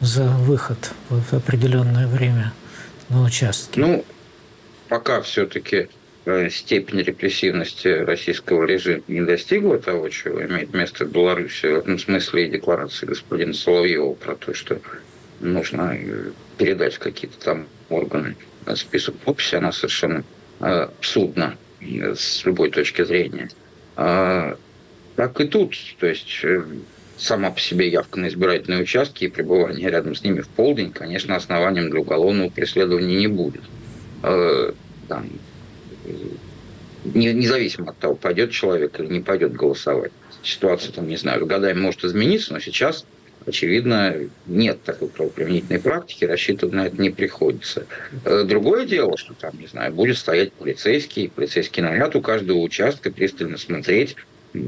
[0.00, 2.52] за выход в определенное время
[3.08, 3.80] на участке?
[3.80, 4.04] Ну,
[4.88, 5.88] пока все-таки
[6.24, 11.98] э, степень репрессивности российского режима не достигла того, чего имеет место в Беларуси, в этом
[11.98, 14.80] смысле и декларации господина Соловьева про то, что
[15.42, 18.36] нужно э, передать какие-то там органы
[18.74, 20.24] список подписи, она совершенно
[20.60, 23.50] э, абсурдна с любой точки зрения.
[23.96, 24.56] А
[25.16, 25.76] так и тут.
[25.98, 26.62] То есть э,
[27.18, 31.36] сама по себе явка на избирательные участки и пребывание рядом с ними в полдень, конечно,
[31.36, 33.62] основанием для уголовного преследования не будет.
[34.22, 34.72] Э,
[35.08, 35.28] там,
[37.04, 40.12] независимо от того, пойдет человек или не пойдет голосовать.
[40.42, 43.04] Ситуация, там, не знаю, годами может измениться, но сейчас,
[43.46, 44.14] очевидно,
[44.46, 47.86] нет такой правоприменительной практики, рассчитывать на это не приходится.
[48.24, 53.10] Э, другое дело, что там, не знаю, будет стоять полицейский, полицейский наряд у каждого участка,
[53.10, 54.16] пристально смотреть,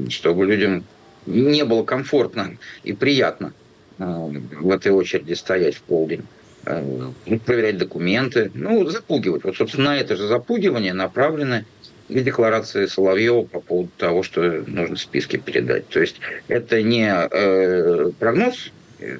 [0.09, 0.83] чтобы людям
[1.25, 3.53] не было комфортно и приятно
[3.97, 6.23] э, в этой очереди стоять в полдень,
[6.65, 7.11] э,
[7.45, 9.43] проверять документы, ну, запугивать.
[9.43, 11.65] Вот, собственно, на это же запугивание направлены
[12.09, 15.87] и декларации Соловьева по поводу того, что нужно списки передать.
[15.89, 18.71] То есть это не э, прогноз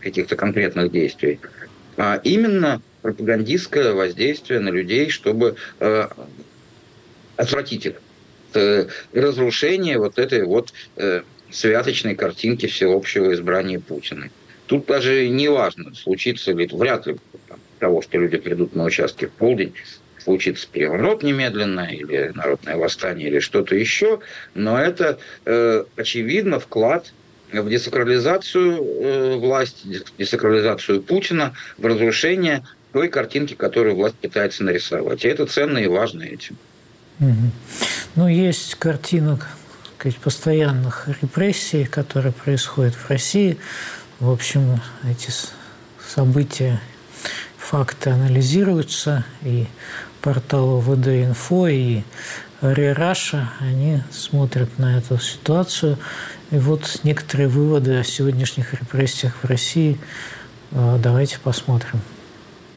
[0.01, 1.39] каких-то конкретных действий,
[1.97, 6.07] а именно пропагандистское воздействие на людей, чтобы э,
[7.37, 7.95] отвратить их
[8.53, 11.21] э, разрушение вот этой вот э,
[11.51, 14.29] святочной картинки всеобщего избрания Путина.
[14.67, 17.17] Тут даже не важно, случится ли, вряд ли
[17.79, 19.73] того, что люди придут на участки в полдень,
[20.25, 24.19] случится переворот немедленно, или народное восстание, или что-то еще,
[24.53, 27.13] но это, э, очевидно, вклад
[27.53, 35.23] в десакрализацию э, власти, десакрализацию Путина, в разрушение той картинки, которую власть пытается нарисовать.
[35.23, 36.57] И это ценно и важно этим.
[38.15, 39.39] Ну, есть картина
[39.97, 43.57] сказать, постоянных репрессий, которые происходят в России.
[44.19, 45.31] В общем, эти
[46.07, 46.79] события,
[47.57, 49.65] факты анализируются, и
[50.25, 52.01] портал ВД-Инфо, и
[52.59, 55.99] Раша, они смотрят на эту ситуацию.
[56.49, 59.99] И вот некоторые выводы о сегодняшних репрессиях в России.
[60.71, 62.01] Давайте посмотрим.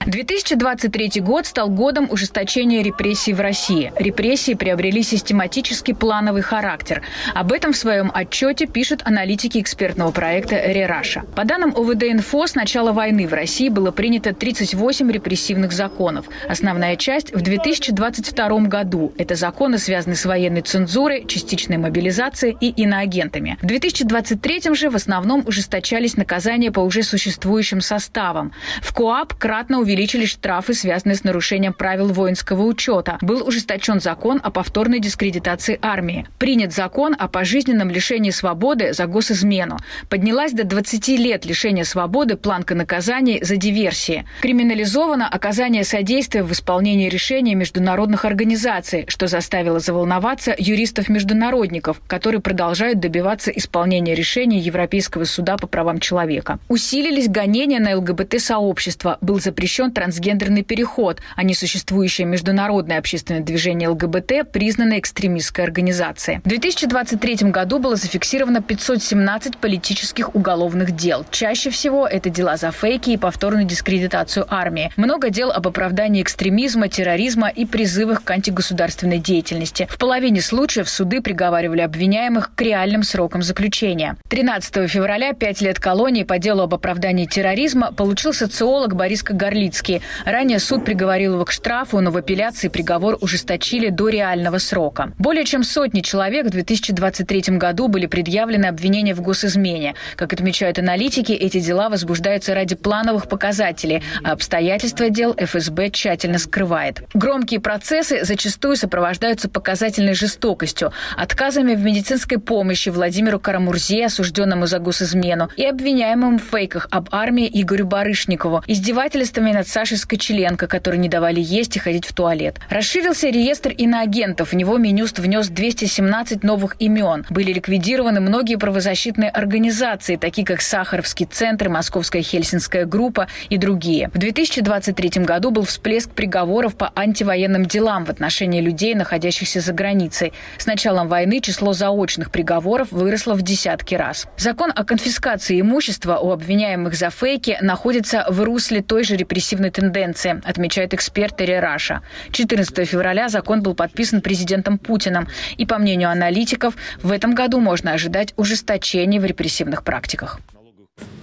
[0.09, 3.93] 2023 год стал годом ужесточения репрессий в России.
[3.95, 7.03] Репрессии приобрели систематический плановый характер.
[7.35, 11.25] Об этом в своем отчете пишут аналитики экспертного проекта «Рераша».
[11.37, 16.25] По данным ОВД-инфо, с начала войны в России было принято 38 репрессивных законов.
[16.49, 19.13] Основная часть в 2022 году.
[19.19, 23.59] Это законы, связанные с военной цензурой, частичной мобилизацией и иноагентами.
[23.61, 28.53] В 2023 же в основном ужесточались наказания по уже существующим составам.
[28.81, 33.19] В КОАП кратно увеличились увеличились штрафы, связанные с нарушением правил воинского учета.
[33.21, 36.25] Был ужесточен закон о повторной дискредитации армии.
[36.39, 39.77] Принят закон о пожизненном лишении свободы за госизмену.
[40.09, 44.25] Поднялась до 20 лет лишения свободы планка наказаний за диверсии.
[44.41, 53.51] Криминализовано оказание содействия в исполнении решений международных организаций, что заставило заволноваться юристов-международников, которые продолжают добиваться
[53.51, 56.61] исполнения решений Европейского суда по правам человека.
[56.69, 59.19] Усилились гонения на ЛГБТ-сообщество.
[59.21, 66.41] Был запрещен запрещен трансгендерный переход, а несуществующее международное общественное движение ЛГБТ признано экстремистской организацией.
[66.45, 71.25] В 2023 году было зафиксировано 517 политических уголовных дел.
[71.31, 74.91] Чаще всего это дела за фейки и повторную дискредитацию армии.
[74.97, 79.87] Много дел об оправдании экстремизма, терроризма и призывах к антигосударственной деятельности.
[79.91, 84.17] В половине случаев суды приговаривали обвиняемых к реальным срокам заключения.
[84.29, 90.01] 13 февраля пять лет колонии по делу об оправдании терроризма получил социолог Борис Кагарлиц Новицкий.
[90.25, 95.13] Ранее суд приговорил его к штрафу, но в апелляции приговор ужесточили до реального срока.
[95.19, 99.95] Более чем сотни человек в 2023 году были предъявлены обвинения в госизмене.
[100.17, 107.03] Как отмечают аналитики, эти дела возбуждаются ради плановых показателей, а обстоятельства дел ФСБ тщательно скрывает.
[107.15, 115.51] Громкие процессы зачастую сопровождаются показательной жестокостью, отказами в медицинской помощи Владимиру Карамурзе, осужденному за госизмену,
[115.57, 121.41] и обвиняемым в фейках об армии Игорю Барышникову, издевательствами над Сашей Скочеленко, которые не давали
[121.41, 122.61] есть и ходить в туалет.
[122.71, 124.53] Расширился реестр иноагентов.
[124.53, 127.27] В него Минюст внес 217 новых имен.
[127.29, 134.11] Были ликвидированы многие правозащитные организации, такие как Сахаровский центр, Московская Хельсинская группа и другие.
[134.15, 140.33] В 2023 году был всплеск приговоров по антивоенным делам в отношении людей, находящихся за границей.
[140.57, 144.29] С началом войны число заочных приговоров выросло в десятки раз.
[144.37, 149.71] Закон о конфискации имущества у обвиняемых за фейки находится в русле той же репрессивной негативной
[149.71, 152.03] тенденции, отмечает эксперт Терри Раша.
[152.33, 155.29] 14 февраля закон был подписан президентом Путиным.
[155.57, 160.41] И, по мнению аналитиков, в этом году можно ожидать ужесточения в репрессивных практиках.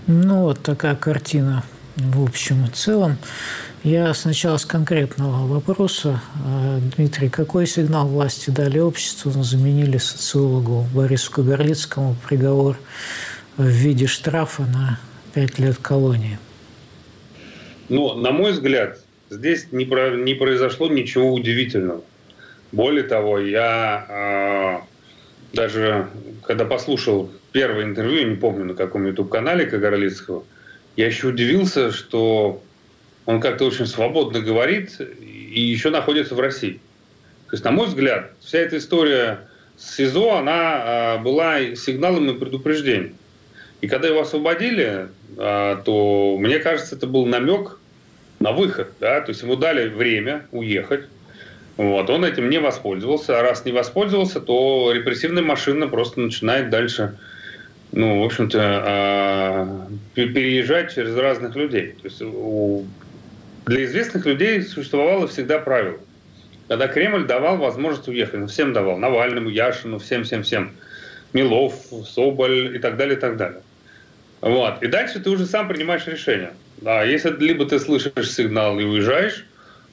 [0.07, 1.63] Ну, вот такая картина
[1.97, 3.17] в общем и целом.
[3.83, 6.19] Я сначала с конкретного вопроса.
[6.43, 9.31] А, Дмитрий, какой сигнал власти дали обществу?
[9.43, 12.77] Заменили социологу Борису Кагарлицкому приговор
[13.57, 14.99] в виде штрафа на
[15.33, 16.39] пять лет колонии.
[17.89, 22.01] Но, на мой взгляд, здесь не, про, не произошло ничего удивительного.
[22.71, 24.83] Более того, я
[25.53, 26.07] э, даже,
[26.43, 30.43] когда послушал первое интервью, не помню на каком YouTube-канале Кагарлицкого,
[30.95, 32.61] я еще удивился, что
[33.25, 36.79] он как-то очень свободно говорит и еще находится в России.
[37.47, 42.39] То есть, на мой взгляд, вся эта история с СИЗО, она э, была сигналом и
[42.39, 43.15] предупреждением.
[43.85, 47.77] И когда его освободили, а, то, мне кажется, это был намек
[48.39, 48.93] на выход.
[48.99, 49.21] Да?
[49.21, 51.05] То есть ему дали время уехать.
[51.77, 53.37] Вот, он этим не воспользовался.
[53.37, 57.15] А раз не воспользовался, то репрессивная машина просто начинает дальше,
[57.91, 61.93] ну, в общем-то, а, переезжать через разных людей.
[62.01, 62.23] То есть
[63.67, 65.99] для известных людей существовало всегда правило.
[66.67, 70.71] Когда Кремль давал возможность уехать, ну, всем давал, Навальному, Яшину, всем-всем-всем,
[71.33, 71.75] Милов,
[72.07, 73.61] Соболь и так далее, и так далее.
[74.45, 74.83] Вот.
[74.83, 76.51] И дальше ты уже сам принимаешь решение.
[76.77, 79.43] Да, если либо ты слышишь сигнал и уезжаешь,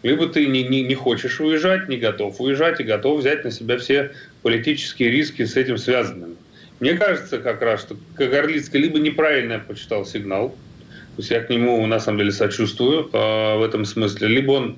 [0.03, 3.79] либо ты не, не, не хочешь уезжать, не готов уезжать и готов взять на себя
[3.79, 4.13] все
[4.43, 6.37] политические риски с этим связанными.
[6.81, 11.87] Мне кажется как раз, что Кагарлицкий либо неправильно почитал сигнал, то есть я к нему
[11.87, 14.77] на самом деле сочувствую э, в этом смысле, либо он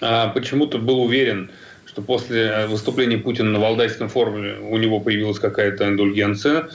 [0.00, 1.52] э, почему-то был уверен,
[1.86, 6.68] что после выступления Путина на Валдайском форуме у него появилась какая-то индульгенция.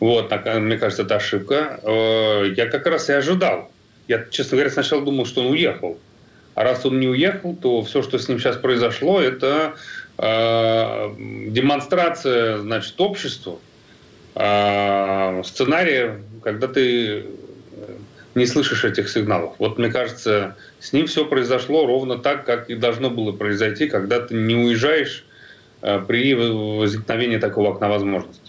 [0.00, 1.78] Вот, мне кажется, это ошибка.
[1.82, 3.70] Э, я как раз и ожидал.
[4.08, 5.98] Я, честно говоря, сначала думал, что он уехал.
[6.54, 9.74] А раз он не уехал, то все, что с ним сейчас произошло, это
[10.18, 11.10] э,
[11.48, 13.60] демонстрация, значит, обществу
[14.34, 17.26] э, сценария, когда ты
[18.34, 19.54] не слышишь этих сигналов.
[19.58, 24.20] Вот мне кажется, с ним все произошло ровно так, как и должно было произойти, когда
[24.20, 25.24] ты не уезжаешь
[25.82, 28.39] э, при возникновении такого окна возможностей.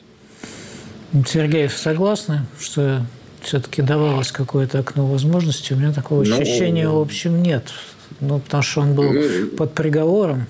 [1.28, 3.06] Сергей, согласны, что
[3.41, 5.74] все-таки давалось какое-то окно возможностей.
[5.74, 7.65] У меня такого ну, ощущения, в общем, нет.
[8.19, 10.45] Ну, потому что он был ну, под приговором.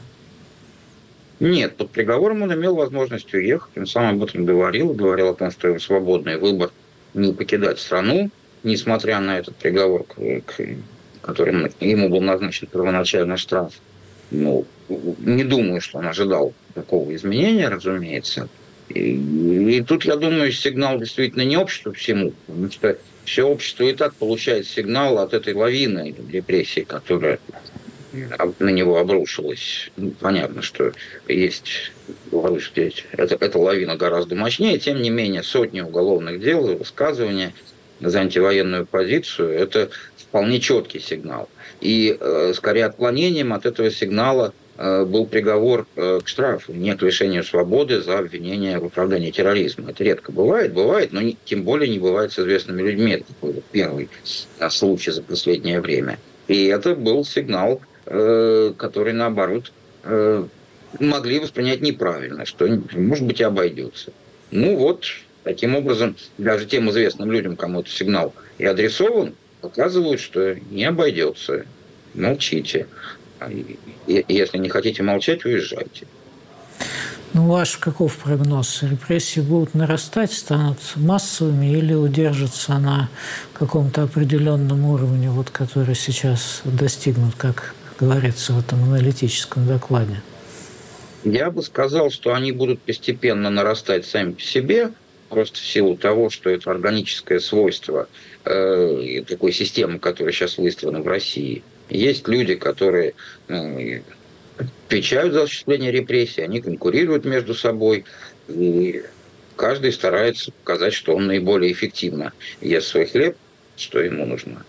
[1.39, 3.75] Нет, под приговором он имел возможность уехать.
[3.75, 4.93] Он сам об этом говорил.
[4.93, 6.69] Говорил о том, что его свободный выбор
[7.15, 8.29] не покидать страну,
[8.63, 10.05] несмотря на этот приговор,
[11.21, 13.73] которым ему был назначен первоначальный штраф.
[14.29, 18.47] Ну, не думаю, что он ожидал такого изменения, разумеется.
[18.91, 24.13] И, тут, я думаю, сигнал действительно не обществу всему, потому что все общество и так
[24.15, 27.39] получает сигнал от этой лавины репрессий, которая
[28.59, 29.89] на него обрушилась.
[29.95, 30.91] Ну, понятно, что
[31.27, 31.81] есть
[32.31, 37.53] это, эта лавина гораздо мощнее, тем не менее сотни уголовных дел и высказывания
[38.01, 41.49] за антивоенную позицию– это вполне четкий сигнал.
[41.79, 44.53] И э, скорее отклонением от этого сигнала
[45.05, 49.91] был приговор э, к штрафу, не к лишению свободы за обвинение в оправдании терроризма.
[49.91, 53.11] Это редко бывает, бывает, но тем более не бывает с известными людьми.
[53.13, 54.09] Это такой первый
[54.59, 56.19] э, случай за последнее время.
[56.47, 59.71] И это был сигнал Э, которые, наоборот,
[60.03, 60.43] э,
[60.99, 64.11] могли воспринять неправильно, что, может быть, и обойдется.
[64.49, 65.05] Ну вот,
[65.43, 71.65] таким образом, даже тем известным людям, кому этот сигнал и адресован, показывают, что не обойдется.
[72.15, 72.87] Молчите.
[73.49, 76.05] И если не хотите молчать, уезжайте.
[77.33, 78.83] Ну, ваш каков прогноз?
[78.83, 83.09] Репрессии будут нарастать, станут массовыми или удержатся на
[83.53, 90.21] каком-то определенном уровне, вот, который сейчас достигнут, как говорится в этом аналитическом докладе?
[91.23, 94.91] Я бы сказал, что они будут постепенно нарастать сами по себе,
[95.29, 98.09] просто в силу того, что это органическое свойство
[98.43, 101.63] э, такой системы, которая сейчас выстроена в России.
[101.91, 103.13] Есть люди, которые
[103.49, 104.01] э,
[104.87, 108.05] отвечают за осуществление репрессий, они конкурируют между собой,
[108.47, 109.03] и
[109.57, 113.35] каждый старается показать, что он наиболее эффективно ест свой хлеб,
[113.75, 114.65] что ему нужно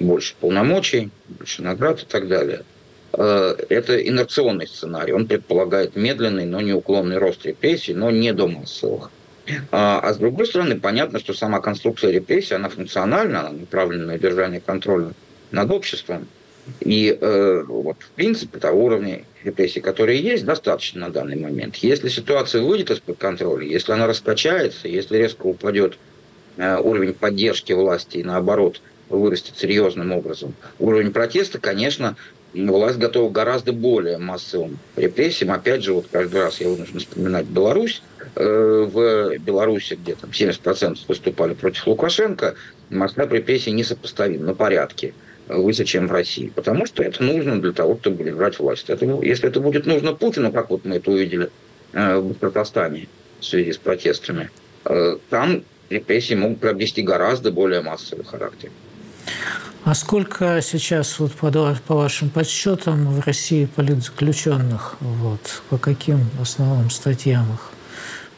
[0.00, 2.62] больше полномочий, больше наград и так далее.
[3.12, 5.12] Э, это инерционный сценарий.
[5.12, 9.10] Он предполагает медленный, но неуклонный рост репрессий, но не до массовых.
[9.70, 14.14] А, а с другой стороны, понятно, что сама конструкция репрессий, она функциональна, она направлена на
[14.14, 15.12] удержание контроля
[15.50, 16.26] над обществом.
[16.80, 21.76] И э, вот, в принципе, того уровня репрессий, которые есть, достаточно на данный момент.
[21.76, 25.98] Если ситуация выйдет из-под контроля, если она раскачается, если резко упадет
[26.56, 30.54] э, уровень поддержки власти и наоборот– вырастет серьезным образом.
[30.78, 32.16] Уровень протеста, конечно,
[32.54, 35.52] власть готова гораздо более массовым репрессиям.
[35.52, 38.02] Опять же, вот каждый раз я вынужден вспоминать Беларусь.
[38.34, 42.54] Э, в Беларуси, где там 70% выступали против Лукашенко,
[42.90, 45.14] масштаб репрессий несопоставим на порядке
[45.48, 46.52] выше, чем в России.
[46.54, 48.90] Потому что это нужно для того, чтобы держать власть.
[48.90, 51.50] Это, если это будет нужно Путину, как вот мы это увидели
[51.92, 53.08] э, в Татарстане
[53.40, 54.50] в связи с протестами,
[54.84, 58.70] э, там репрессии могут приобрести гораздо более массовый характер.
[59.84, 61.50] А сколько сейчас, вот по,
[61.86, 64.96] по вашим подсчетам, в России политзаключенных?
[65.00, 67.70] Вот, по каким основным статьям их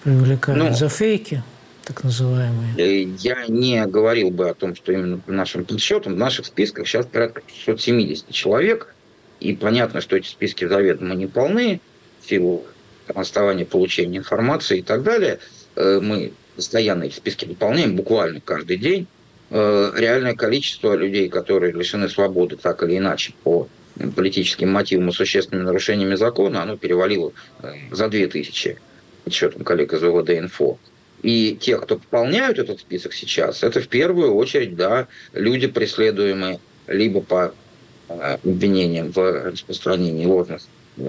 [0.05, 0.63] привлекают?
[0.63, 1.43] Ну, За фейки?
[1.89, 2.75] Так называемые?
[2.77, 6.15] Э, я не говорил бы о том, что именно по нашим подсчетам.
[6.15, 8.95] В наших списках сейчас порядка 670 человек.
[9.41, 11.81] И понятно, что эти списки заведомо не полны
[12.21, 12.67] в силу
[13.15, 15.39] основания получения информации и так далее.
[15.77, 19.07] Э, мы постоянно эти списки выполняем буквально каждый день.
[19.49, 23.67] Э, реальное количество людей, которые лишены свободы так или иначе по
[24.15, 27.33] политическим мотивам и существенными нарушениями закона, оно перевалило
[27.91, 28.77] за 2000
[29.25, 30.77] отчетом коллег из ОВД-Инфо.
[31.23, 37.21] И те, кто пополняют этот список сейчас, это в первую очередь да, люди, преследуемые либо
[37.21, 37.53] по
[38.09, 40.63] э, обвинениям в распространении ложных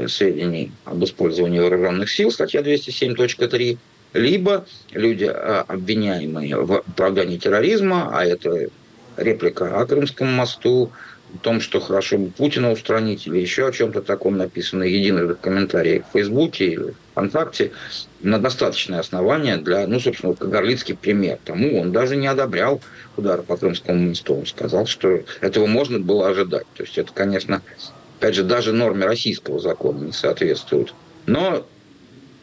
[0.08, 3.78] сведений об использовании вооруженных сил, статья 207.3,
[4.13, 8.69] либо люди, а, обвиняемые в оправдании терроризма, а это
[9.17, 10.91] реплика о Крымском мосту,
[11.38, 16.13] том, что хорошо бы Путина устранить, или еще о чем-то таком написано, единых комментариях в
[16.13, 17.72] Фейсбуке или ВКонтакте,
[18.22, 22.82] на достаточное основание для, ну, собственно, вот Горлицкий пример тому, он даже не одобрял
[23.15, 26.65] удар по Крымскому мосту, он сказал, что этого можно было ожидать.
[26.76, 27.62] То есть это, конечно,
[28.20, 30.94] опять же, даже норме российского закона не соответствует.
[31.26, 31.65] Но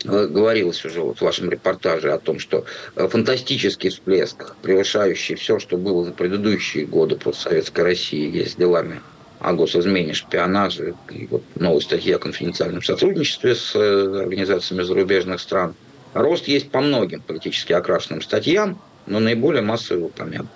[0.07, 2.65] говорилось уже вот в вашем репортаже о том, что
[2.95, 9.01] э, фантастический всплеск, превышающий все, что было за предыдущие годы постсоветской России, есть делами
[9.41, 15.75] о госизмене, шпионаже, и вот новой статьи о конфиденциальном сотрудничестве с э, организациями зарубежных стран.
[16.15, 20.49] Рост есть по многим политически окрашенным статьям, но наиболее массово упомянут.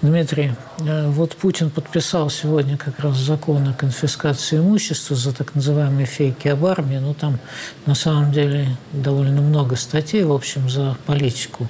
[0.00, 6.06] Дмитрий, э, вот Путин подписал сегодня как раз закон о конфискации имущества за так называемые
[6.06, 6.96] фейки об армии.
[6.96, 7.38] Ну, там
[7.86, 11.68] на самом деле довольно много статей, в общем, за политику.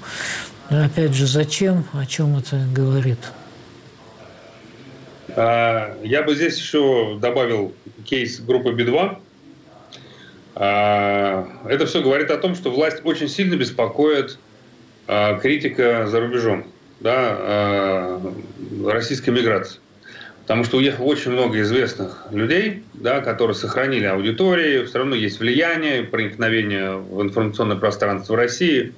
[0.70, 3.18] Но опять же, зачем, о чем это говорит?
[5.36, 7.74] А, я бы здесь еще добавил
[8.04, 9.18] кейс группы Би-2.
[10.54, 14.38] А, это все говорит о том, что власть очень сильно беспокоит
[15.08, 16.71] а, критика за рубежом
[17.02, 18.20] да,
[18.84, 19.80] российской миграции.
[20.42, 26.02] Потому что уехало очень много известных людей, да, которые сохранили аудитории, все равно есть влияние,
[26.02, 28.92] проникновение в информационное пространство России.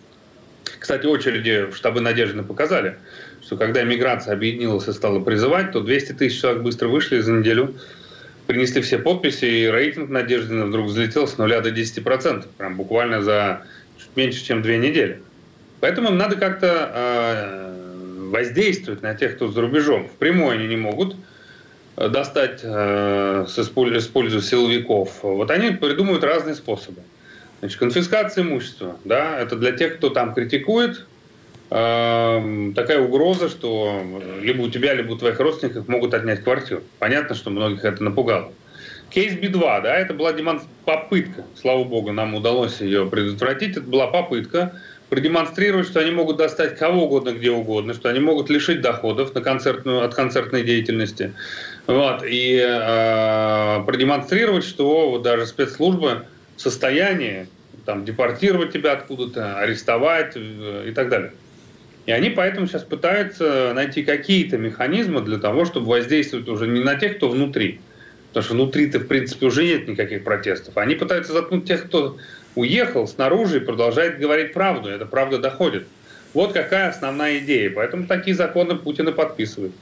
[0.79, 2.97] Кстати, очереди в штабы Надежды показали,
[3.43, 7.75] что когда миграция объединилась и стала призывать, то 200 тысяч человек быстро вышли за неделю,
[8.47, 13.63] принесли все подписи, и рейтинг Надежды вдруг взлетел с 0 до 10%, прям буквально за
[13.99, 15.21] чуть меньше, чем две недели.
[15.81, 17.84] Поэтому надо как-то э,
[18.31, 20.09] воздействовать на тех, кто за рубежом.
[20.09, 21.16] Впрямую они не могут–
[21.97, 27.03] Э, достать, э, силовиков, вот они придумывают разные способы.
[27.61, 31.07] Значит, конфискация имущества, да, это для тех, кто там критикует,
[31.70, 34.03] э, такая угроза, что
[34.41, 36.83] либо у тебя, либо у твоих родственников могут отнять квартиру.
[36.99, 38.53] Понятно, что многих это напугало.
[39.11, 40.66] Кейс Би-2, да, это была демонстр...
[40.85, 44.72] попытка, слава богу, нам удалось ее предотвратить, это была попытка
[45.15, 49.43] продемонстрировать, что они могут достать кого угодно, где угодно, что они могут лишить доходов на
[49.43, 51.35] концертную, от концертной деятельности,
[51.87, 56.25] вот, и э, продемонстрировать, что вот даже спецслужбы
[56.57, 57.47] в состоянии
[57.87, 61.33] там, депортировать тебя откуда-то, арестовать э, и так далее.
[62.07, 66.97] И они поэтому сейчас пытаются найти какие-то механизмы для того, чтобы воздействовать уже не на
[66.97, 67.79] тех, кто внутри,
[68.31, 70.77] потому что внутри-то, в принципе, уже нет никаких протестов.
[70.77, 72.17] Они пытаются заткнуть тех, кто
[72.55, 74.89] уехал снаружи и продолжает говорить правду.
[74.89, 75.87] Эта правда доходит.
[76.33, 77.71] Вот какая основная идея.
[77.71, 79.73] Поэтому такие законы Путин и подписывает.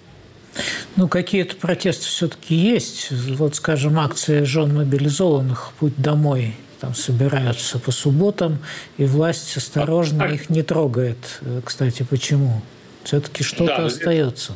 [0.97, 3.11] Ну, какие-то протесты все-таки есть.
[3.11, 8.59] Вот, скажем, акция жен мобилизованных «Путь домой» там собираются по субботам,
[8.99, 11.41] и власть осторожно их не трогает.
[11.65, 12.61] Кстати, почему?
[13.05, 14.53] Все-таки что-то да, остается.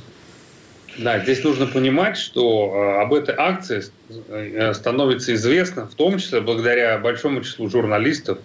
[0.98, 3.84] Да, здесь нужно понимать, что э, об этой акции
[4.28, 8.38] э, становится известно, в том числе благодаря большому числу журналистов,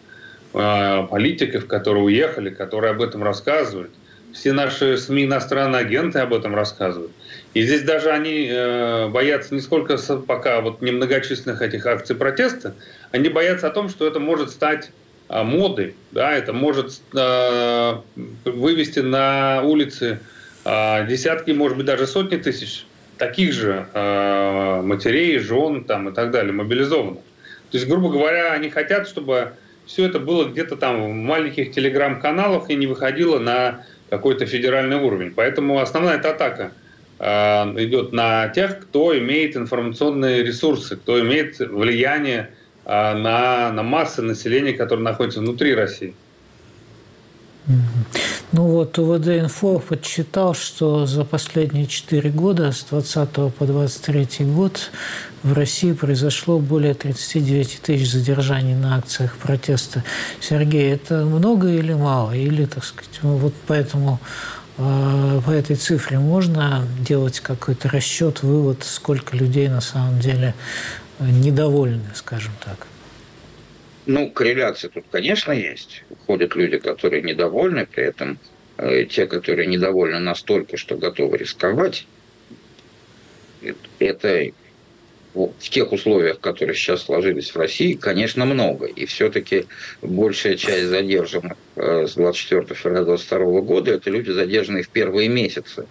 [0.53, 3.91] э, политиков, которые уехали, которые об этом рассказывают.
[4.33, 7.11] Все наши СМИ иностранные агенты об этом рассказывают.
[7.53, 8.49] И здесь даже они
[9.11, 12.73] боятся не сколько пока вот немногочисленных этих акций протеста,
[13.11, 14.91] они боятся о том, что это может стать
[15.27, 17.01] модой, да, это может
[18.45, 20.19] вывести на улицы
[20.63, 22.85] десятки, может быть, даже сотни тысяч
[23.21, 27.19] таких же э, матерей, жен там, и так далее, мобилизованных.
[27.69, 29.53] То есть, грубо говоря, они хотят, чтобы
[29.85, 35.33] все это было где-то там в маленьких телеграм-каналах и не выходило на какой-то федеральный уровень.
[35.35, 36.71] Поэтому основная эта атака
[37.19, 37.25] э,
[37.83, 42.49] идет на тех, кто имеет информационные ресурсы, кто имеет влияние
[42.83, 46.15] на, на массы населения, которые находятся внутри России.
[47.67, 54.91] Ну вот УВД-инфо подсчитал, что за последние четыре года, с 20 по 23 год,
[55.43, 60.03] в России произошло более 39 тысяч задержаний на акциях протеста.
[60.41, 62.31] Сергей, это много или мало?
[62.33, 64.19] Или, так сказать, ну вот поэтому
[64.77, 70.55] а, по этой цифре можно делать какой-то расчет, вывод, сколько людей на самом деле
[71.19, 72.87] недовольны, скажем так?
[74.05, 76.03] Ну, корреляция тут, конечно, есть.
[76.25, 78.39] Ходят люди, которые недовольны, при этом
[78.77, 82.07] э, те, которые недовольны настолько, что готовы рисковать,
[83.99, 84.51] это
[85.33, 88.87] в тех условиях, которые сейчас сложились в России, конечно, много.
[88.87, 89.65] И все-таки
[90.01, 95.85] большая часть задержанных э, с 24 февраля 2022 года– это люди, задержанные в первые месяцы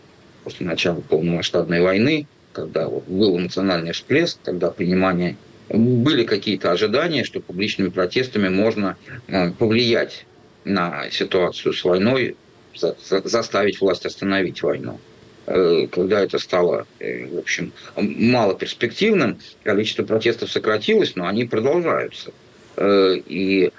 [0.44, 5.36] после начала полномасштабной войны, когда был национальный всплеск, когда понимание
[5.78, 8.96] были какие-то ожидания, что публичными протестами можно
[9.28, 10.26] э, повлиять
[10.64, 12.36] на ситуацию с войной,
[12.74, 14.98] заставить власть остановить войну.
[15.46, 22.32] Э, когда это стало, э, в общем, мало перспективным, количество протестов сократилось, но они продолжаются.
[22.78, 23.70] И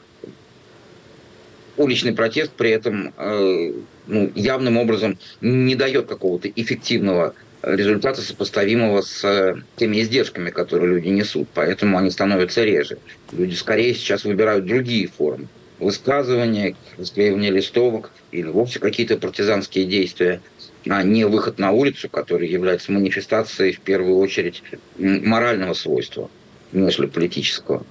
[1.77, 7.33] уличный протест при этом ну, явным образом не дает какого-то эффективного
[7.63, 11.47] результата, сопоставимого с э, теми издержками, которые люди несут.
[11.53, 12.97] Поэтому они становятся реже.
[13.31, 15.47] Люди скорее сейчас выбирают другие формы
[15.81, 20.41] высказывания, расклеивания листовок или вовсе какие-то партизанские действия,
[20.87, 24.63] а не выход на улицу, который является манифестацией в первую очередь
[24.97, 26.29] морального свойства,
[26.71, 27.83] нежели политического.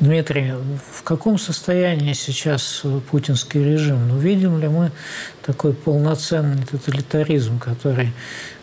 [0.00, 0.54] Дмитрий,
[0.92, 4.08] в каком состоянии сейчас путинский режим?
[4.08, 4.90] Ну, видим ли мы
[5.44, 8.12] такой полноценный тоталитаризм, который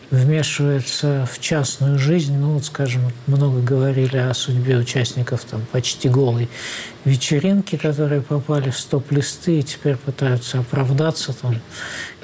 [0.10, 2.38] вмешивается в частную жизнь.
[2.38, 6.50] Ну, вот, скажем, много говорили о судьбе участников там почти голой
[7.06, 11.34] вечеринки, которые попали в стоп-листы и теперь пытаются оправдаться.
[11.40, 11.56] Там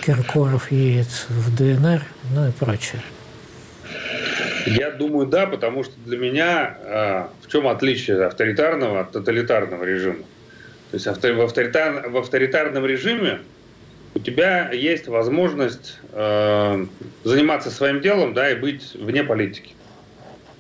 [0.06, 2.04] Киркоров едет в ДНР,
[2.34, 3.02] ну и прочее.
[4.66, 10.24] Я думаю, да, потому что для меня э, в чем отличие авторитарного от тоталитарного режима?
[10.92, 13.40] То есть в, авторитар, в авторитарном режиме
[14.16, 16.86] у тебя есть возможность э,
[17.24, 19.70] заниматься своим делом, да, и быть вне политики.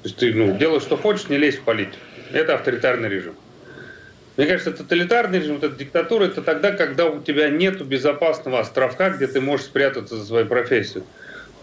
[0.04, 1.98] То есть ты ну, делаешь, что хочешь, не лезь в политику.
[2.32, 3.36] Это авторитарный режим.
[4.38, 9.10] Мне кажется, тоталитарный режим, вот эта диктатура, это тогда, когда у тебя нет безопасного островка,
[9.10, 11.04] где ты можешь спрятаться за свою профессию.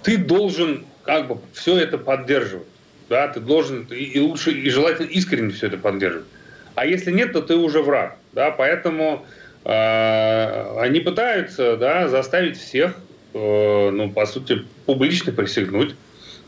[0.03, 2.66] Ты должен как бы все это поддерживать.
[3.09, 6.26] Да, ты должен, и, и лучше, и желательно искренне все это поддерживать.
[6.74, 8.16] А если нет, то ты уже враг.
[8.32, 9.24] Да, поэтому
[9.64, 12.96] они пытаются да, заставить всех,
[13.32, 15.94] э, ну, по сути, публично присягнуть,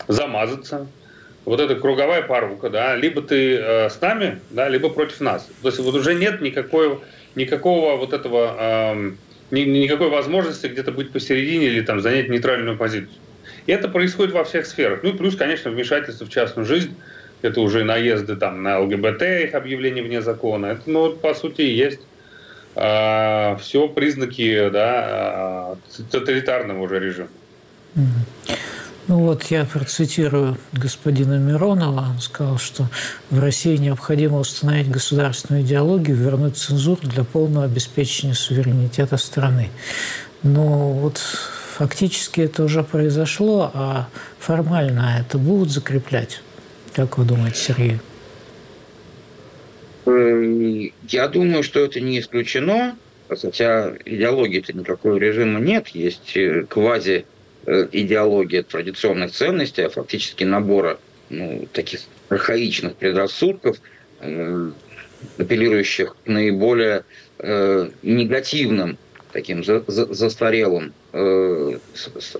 [0.07, 0.87] замазаться.
[1.47, 5.49] Вот это круговая порука, да, либо ты э, с нами, да, либо против нас.
[5.63, 6.99] То есть вот уже нет никакой,
[7.37, 9.13] никакого вот этого, э,
[9.53, 13.17] ни, никакой возможности где-то быть посередине или там занять нейтральную позицию.
[13.67, 15.01] И это происходит во всех сферах.
[15.03, 16.95] Ну и плюс, конечно, вмешательство в частную жизнь.
[17.43, 20.67] Это уже наезды там, на ЛГБТ, их объявление вне закона.
[20.67, 22.01] Это, ну, по сути, и есть
[22.77, 25.77] все признаки да,
[26.11, 27.29] тоталитарного уже режима.
[29.09, 32.07] Ну вот я процитирую господина Миронова.
[32.11, 32.89] Он сказал, что
[33.31, 39.71] в России необходимо установить государственную идеологию, вернуть цензуру для полного обеспечения суверенитета страны.
[40.43, 44.09] Но вот фактически это уже произошло, а
[44.41, 46.43] формально это будут закреплять?
[46.93, 48.01] Как вы думаете, Сергей?
[50.07, 52.97] Э, я думаю, что это не исключено,
[53.29, 57.27] хотя идеологии-то никакого режима нет, есть э, квази
[57.67, 60.99] э, идеология традиционных ценностей, а фактически набора
[61.29, 63.79] ну, таких архаичных предрассудков,
[65.39, 67.05] апеллирующих к наиболее
[68.03, 68.97] негативным
[69.33, 70.93] таким за, за, застарелым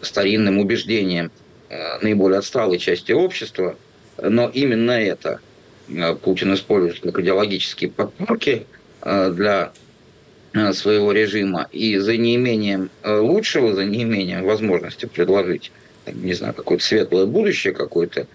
[0.03, 1.31] старинным убеждением
[1.69, 3.77] э, наиболее отсталой части общества,
[4.21, 5.41] но именно это
[6.23, 8.67] Путин использует как идеологические подпорки
[9.03, 9.73] э, для
[10.53, 15.71] э, своего режима и за неимением э, лучшего, за неимением возможности предложить,
[16.07, 18.27] не знаю, какое-то светлое будущее, какой-то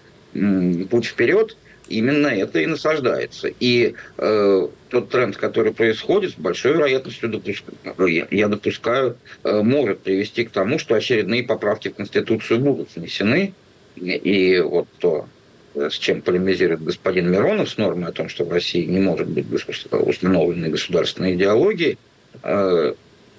[0.90, 1.56] путь вперед,
[1.88, 3.48] именно это и насаждается.
[3.60, 10.44] И э, тот тренд, который происходит, с большой вероятностью допускаю, я допускаю, э, может привести
[10.44, 13.54] к тому, что очередные поправки в Конституцию будут внесены.
[13.96, 15.26] И вот то,
[15.74, 19.46] с чем полемизирует господин Миронов, с нормой о том, что в России не может быть
[19.90, 21.98] установленной государственной идеологии,
[22.42, 22.94] э,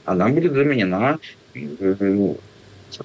[0.06, 1.20] она будет заменена
[1.54, 2.36] э,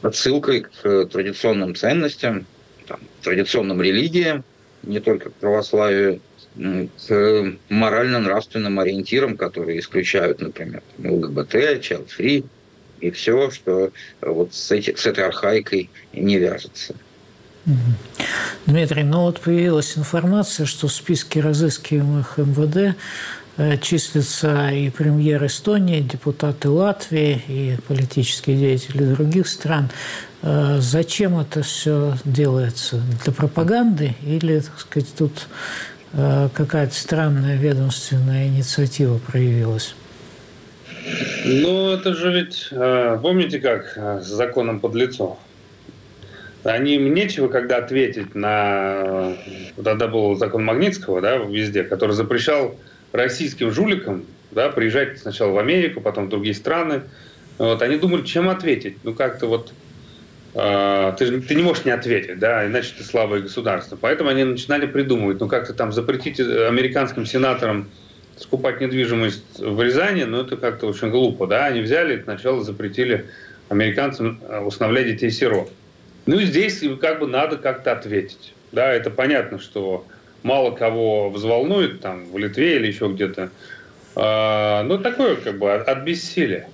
[0.03, 2.47] отсылкой к традиционным ценностям,
[2.87, 4.45] там, традиционным религиям,
[4.83, 6.21] не только к православию,
[6.57, 12.45] к морально-нравственным ориентирам, которые исключают, например, ЛГБТ, child free
[13.01, 16.97] и все, что вот с, эти, с этой архаикой не вяжется.
[18.67, 22.97] Дмитрий, ну вот появилась информация, что в списке разыскиваемых МВД
[23.59, 29.91] Э, числятся и премьер Эстонии, депутаты Латвии и политические деятели других стран.
[30.43, 33.03] Э, зачем это все делается?
[33.25, 35.49] Для пропаганды или, так сказать, тут
[36.13, 39.97] э, какая-то странная ведомственная инициатива проявилась?
[41.45, 45.37] Ну, это же ведь, помните как с законом под лицо?
[46.65, 49.37] Они им нечего когда ответить на...
[49.83, 52.77] Тогда был закон Магнитского, да, везде, который запрещал
[53.13, 57.03] российским жуликам да, приезжать сначала в Америку, потом в другие страны.
[57.59, 58.97] Вот, они думали, чем ответить.
[59.03, 59.73] Ну, как-то вот
[60.55, 63.97] э, ты, ты не можешь не ответить, да, иначе ты слабое государство.
[64.01, 67.89] Поэтому они начинали придумывать, ну, как-то там запретить американским сенаторам
[68.37, 71.67] скупать недвижимость в Рязани, ну, это как-то очень глупо, да.
[71.67, 73.27] Они взяли, сначала запретили
[73.69, 75.71] американцам э, усыновлять детей-сирот.
[76.29, 78.53] Ну, здесь как бы надо как-то ответить.
[78.71, 80.05] Да, это понятно, что
[80.43, 83.49] мало кого взволнует там в Литве или еще где-то.
[84.15, 86.69] А, ну, такое как бы от бессилия.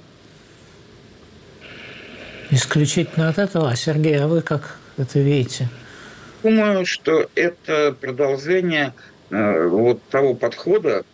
[2.51, 3.71] Исключительно от этого.
[3.71, 5.69] А, Сергей, а вы как это видите?
[6.43, 8.93] Думаю, что это продолжение
[9.31, 11.05] э, вот того подхода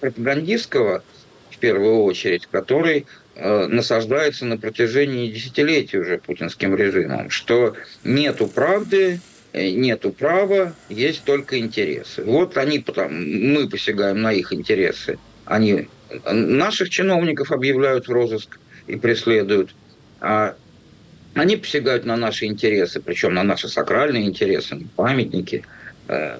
[0.00, 1.04] пропагандистского,
[1.50, 7.74] в первую очередь, который насаждается на протяжении десятилетий уже путинским режимом, что
[8.04, 9.20] нету правды,
[9.52, 12.24] Э, нету права, есть только интересы.
[12.24, 13.12] Вот они потом,
[13.52, 15.18] мы посягаем на их интересы.
[15.44, 15.88] Они
[16.24, 19.74] наших чиновников объявляют в розыск и преследуют.
[20.20, 20.54] А
[21.34, 25.64] Они посягают на наши интересы, причем на наши сакральные интересы, памятники
[26.08, 26.38] э,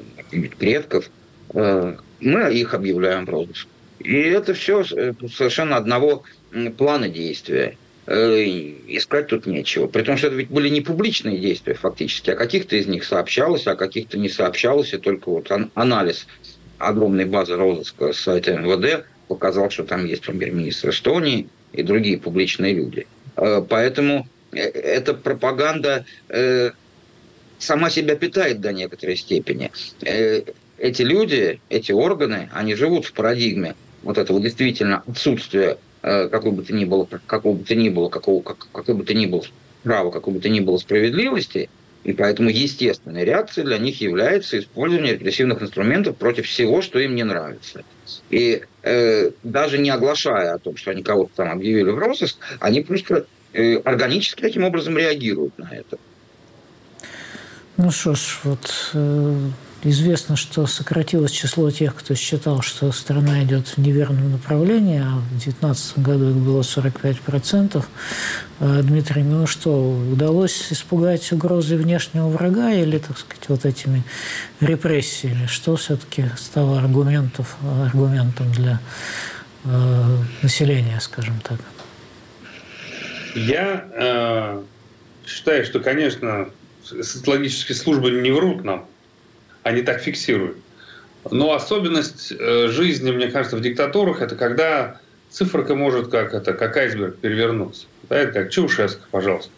[0.59, 1.11] предков.
[1.53, 3.68] Э, мы их объявляем в розыск.
[3.99, 6.24] И это все э, совершенно одного
[6.76, 7.76] плана действия.
[8.05, 8.42] Э,
[8.88, 9.86] искать тут нечего.
[9.86, 13.66] При том, что это ведь были не публичные действия фактически, а каких-то из них сообщалось,
[13.68, 16.26] а каких-то не сообщалось, и только вот анализ
[16.78, 22.74] огромной базы розыска с сайта МВД показал, что там есть премьер-министр Эстонии и другие публичные
[22.74, 23.07] люди.
[23.36, 26.05] Э, поэтому эта пропаганда
[27.59, 29.70] сама себя питает до некоторой степени.
[30.03, 36.62] Эти люди, эти органы, они живут в парадигме вот этого действительно отсутствия Э, какой бы
[36.62, 39.42] то ни было, какого бы то ни было, какого, как, какой бы то ни было
[39.82, 41.70] права, какой бы то ни было справедливости,
[42.05, 47.22] и поэтому естественной реакцией для них является использование репрессивных инструментов против всего, что им не
[47.22, 47.84] нравится.
[48.30, 52.80] И э, даже не оглашая о том, что они кого-то там объявили в розыск, они
[52.80, 55.98] просто э, органически таким образом реагируют на это.
[57.76, 59.36] Ну что ж, вот э,
[59.85, 65.28] Известно, что сократилось число тех, кто считал, что страна идет в неверном направлении, а в
[65.30, 67.85] 2019 году их было 45%.
[68.61, 74.05] А, Дмитрий, ну что, удалось испугать угрозы внешнего врага или, так сказать, вот этими
[74.61, 75.47] репрессиями?
[75.47, 78.80] Что все-таки стало аргументов, аргументом для
[79.64, 81.59] э, населения, скажем так?
[83.35, 84.62] Я э,
[85.26, 86.51] считаю, что, конечно,
[86.85, 88.87] социологические службы не врут нам
[89.63, 90.57] они так фиксируют.
[91.31, 95.01] Но особенность э, жизни, мне кажется, в диктатурах– это когда
[95.31, 97.87] циферка может как, это, как айсберг перевернуться.
[98.09, 99.51] Да, это как Чаушеско, пожалуйста.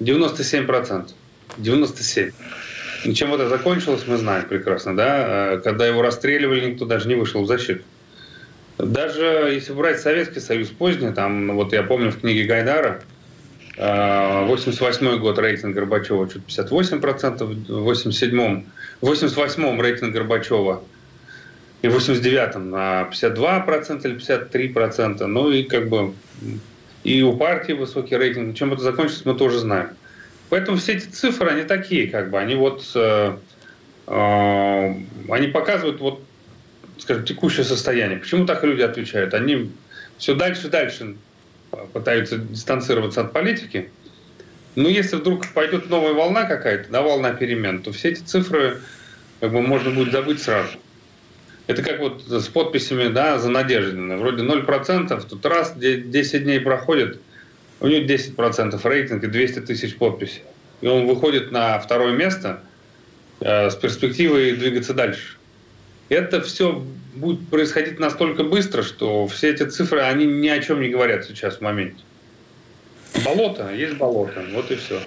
[0.00, 1.10] 97%.
[1.58, 2.32] 97%.
[3.04, 4.96] И чем это закончилось, мы знаем прекрасно.
[4.96, 5.54] Да?
[5.54, 7.82] Э, когда его расстреливали, никто даже не вышел в защиту.
[8.78, 13.02] Даже если брать Советский Союз поздний, там, вот я помню в книге Гайдара,
[13.76, 18.66] 88 э, год рейтинг Горбачева чуть 58%, в 87-м
[19.00, 20.82] в 88-м рейтинг Горбачева
[21.82, 25.26] и в 89-м на 52% или 53%.
[25.26, 26.14] Ну и как бы
[27.04, 28.56] и у партии высокий рейтинг.
[28.56, 29.90] Чем это закончится, мы тоже знаем.
[30.48, 33.36] Поэтому все эти цифры, они такие, как бы, они вот, э,
[34.06, 34.94] э,
[35.28, 36.22] они показывают вот,
[36.98, 38.18] скажем, текущее состояние.
[38.18, 39.34] Почему так люди отвечают?
[39.34, 39.70] Они
[40.18, 41.16] все дальше и дальше
[41.92, 43.90] пытаются дистанцироваться от политики.
[44.76, 48.80] Но если вдруг пойдет новая волна какая-то, да, волна перемен, то все эти цифры
[49.40, 50.78] как бы можно будет забыть сразу.
[51.66, 54.16] Это как вот с подписями да, за Надеждина.
[54.16, 57.20] Вроде 0%, тут раз 10 дней проходит,
[57.80, 60.42] у него 10% рейтинг и 200 тысяч подписей.
[60.80, 62.60] И он выходит на второе место
[63.40, 65.36] э, с перспективой двигаться дальше.
[66.08, 70.88] Это все будет происходить настолько быстро, что все эти цифры, они ни о чем не
[70.88, 72.02] говорят сейчас в моменте.
[73.22, 75.00] Болото, есть болото, вот и все.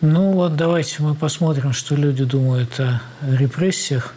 [0.00, 4.14] Ну вот давайте мы посмотрим, что люди думают о репрессиях,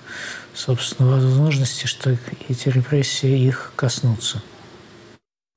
[0.54, 2.16] собственно, возможности, что
[2.48, 4.42] эти репрессии их коснутся.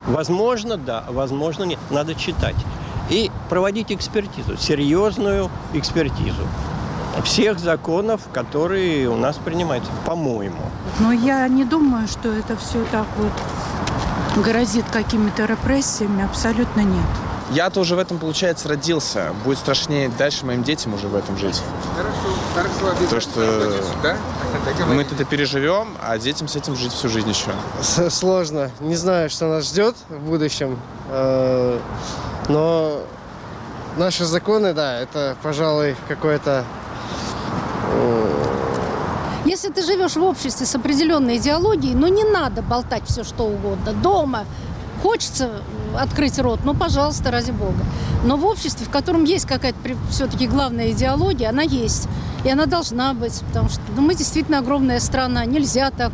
[0.01, 1.79] Возможно, да, возможно, нет.
[1.91, 2.57] Надо читать.
[3.11, 6.47] И проводить экспертизу, серьезную экспертизу
[7.23, 10.63] всех законов, которые у нас принимаются, по-моему.
[11.01, 13.33] Но я не думаю, что это все так вот
[14.43, 16.25] грозит какими-то репрессиями.
[16.25, 17.07] Абсолютно нет.
[17.51, 19.33] Я тоже в этом, получается, родился.
[19.45, 21.61] Будет страшнее дальше моим детям уже в этом жить.
[21.97, 23.11] Хорошо, хорошо.
[23.11, 24.17] То, что да?
[24.87, 27.53] мы это переживем, а детям с этим жить всю жизнь еще.
[28.11, 28.71] Сложно.
[28.81, 30.79] Не знаю, что нас ждет в будущем.
[31.11, 31.79] Э,
[32.49, 33.03] но
[33.97, 36.65] наши законы, да, это, пожалуй, какое-то
[39.45, 43.93] если ты живешь в обществе с определенной идеологией, ну не надо болтать все что угодно.
[43.93, 44.47] Дома
[45.03, 45.63] хочется
[45.97, 47.85] открыть рот, ну, пожалуйста, ради бога.
[48.25, 49.79] Но в обществе, в котором есть какая-то
[50.11, 52.09] все-таки главная идеология, она есть.
[52.45, 56.13] И она должна быть, потому что ну, мы действительно огромная страна, нельзя так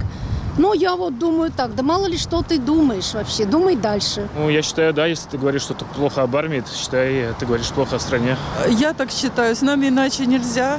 [0.58, 4.28] ну, я вот думаю так, да мало ли что ты думаешь вообще, думай дальше.
[4.36, 7.68] Ну, я считаю, да, если ты говоришь что-то плохо об армии, ты считай, ты говоришь
[7.68, 8.36] плохо о стране.
[8.68, 10.78] Я так считаю, с нами иначе нельзя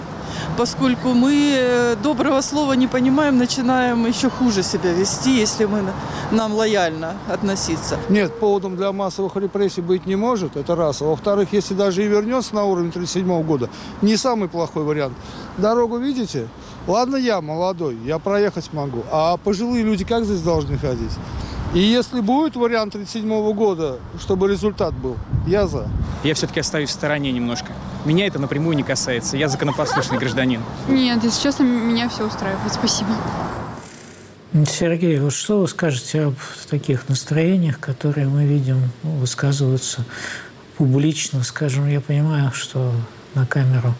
[0.57, 5.83] поскольку мы э, доброго слова не понимаем, начинаем еще хуже себя вести, если мы
[6.31, 7.97] нам лояльно относиться.
[8.09, 11.01] Нет, поводом для массовых репрессий быть не может, это раз.
[11.01, 13.69] А во-вторых, если даже и вернется на уровень 1937 года,
[14.01, 15.13] не самый плохой вариант.
[15.57, 16.47] Дорогу видите?
[16.87, 19.03] Ладно, я молодой, я проехать могу.
[19.11, 21.11] А пожилые люди как здесь должны ходить?
[21.73, 25.15] И если будет вариант 1937 года, чтобы результат был,
[25.47, 25.87] я за.
[26.23, 27.71] Я все-таки остаюсь в стороне немножко.
[28.05, 29.37] Меня это напрямую не касается.
[29.37, 30.61] Я законопослушный гражданин.
[30.87, 32.73] Нет, если честно, меня все устраивает.
[32.73, 33.09] Спасибо.
[34.67, 36.35] Сергей, вот что вы скажете об
[36.69, 40.03] таких настроениях, которые мы видим ну, высказываются
[40.77, 42.91] публично, скажем, я понимаю, что
[43.35, 43.93] на камеру,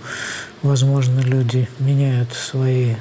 [0.61, 2.95] возможно, люди меняют свои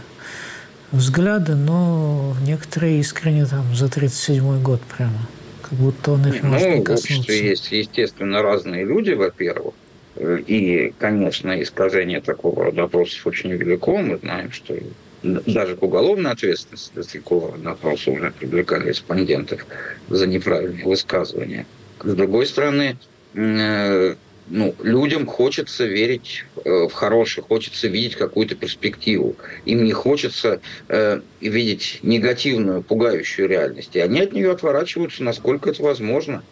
[0.93, 5.19] взгляды, но некоторые искренне там за 37 год прямо,
[5.63, 9.75] как будто он их ну, может не в обществе есть, естественно, разные люди, во-первых.
[10.17, 13.97] И, конечно, искажение такого рода вопросов очень велико.
[13.99, 14.77] Мы знаем, что
[15.23, 19.67] даже к уголовной ответственности за такого вопроса уже привлекали респондентов
[20.09, 21.67] за неправильные высказывания.
[22.03, 22.97] С другой стороны,
[23.35, 24.15] э,
[24.49, 29.37] ну, людям хочется верить э, в хорошее, хочется видеть какую-то перспективу.
[29.67, 33.95] Им не хочется э, видеть негативную, пугающую реальность.
[33.95, 36.43] И они от нее отворачиваются, насколько это возможно.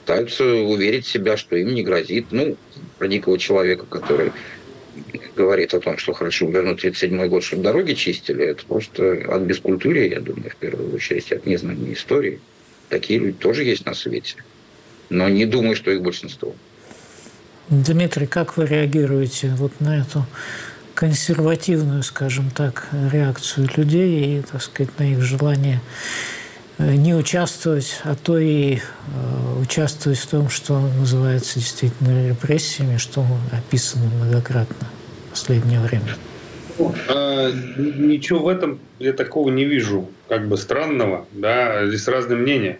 [0.00, 2.26] Пытаются уверить себя, что им не грозит.
[2.30, 2.56] Ну,
[2.98, 4.32] про дикого человека, который
[5.36, 10.08] говорит о том, что хорошо вернуть 37 год, чтобы дороги чистили, это просто от бескультурия,
[10.08, 12.40] я думаю, в первую очередь, от незнания истории.
[12.88, 14.36] Такие люди тоже есть на свете
[15.10, 16.54] но не думаю, что их большинство.
[17.68, 20.24] Дмитрий, как вы реагируете вот на эту
[20.94, 25.80] консервативную, скажем так, реакцию людей и, так сказать, на их желание
[26.80, 28.80] не участвовать, а то и э,
[29.60, 34.86] участвовать в том, что называется действительно репрессиями, что описано многократно
[35.26, 36.16] в последнее время?
[37.08, 42.78] А, ничего в этом я такого не вижу, как бы странного, да, здесь разные мнения.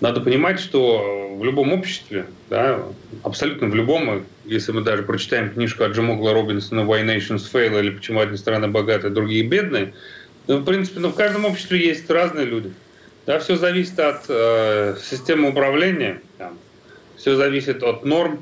[0.00, 2.80] Надо понимать, что в любом обществе, да,
[3.22, 7.90] абсолютно в любом, если мы даже прочитаем книжку от Джамогла Робинсона «Why Nations Fail» или
[7.90, 9.94] «Почему одни страны богатые, другие бедные»,
[10.46, 12.72] ну, в принципе, ну, в каждом обществе есть разные люди.
[13.26, 16.58] Да, все зависит от э, системы управления, там,
[17.16, 18.40] все зависит от норм,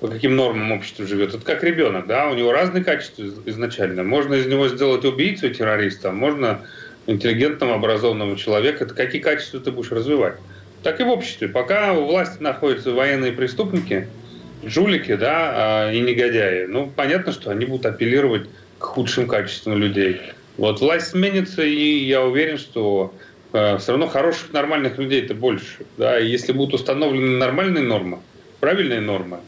[0.00, 1.34] по каким нормам общество живет.
[1.34, 4.04] Это как ребенок, да, у него разные качества изначально.
[4.04, 6.62] Можно из него сделать убийцу террориста, можно
[7.06, 8.84] интеллигентного, образованного человека.
[8.84, 10.36] Это какие качества ты будешь развивать?
[10.86, 11.48] так и в обществе.
[11.48, 14.06] Пока у власти находятся военные преступники,
[14.62, 18.48] жулики, да, а, и негодяи, ну, понятно, что они будут апеллировать
[18.78, 20.20] к худшим качествам людей.
[20.56, 23.12] Вот власть сменится, и я уверен, что
[23.78, 25.84] все равно хороших, нормальных людей это больше.
[25.98, 28.18] Да, и если будут установлены нормальные нормы,
[28.60, 29.38] правильные нормы,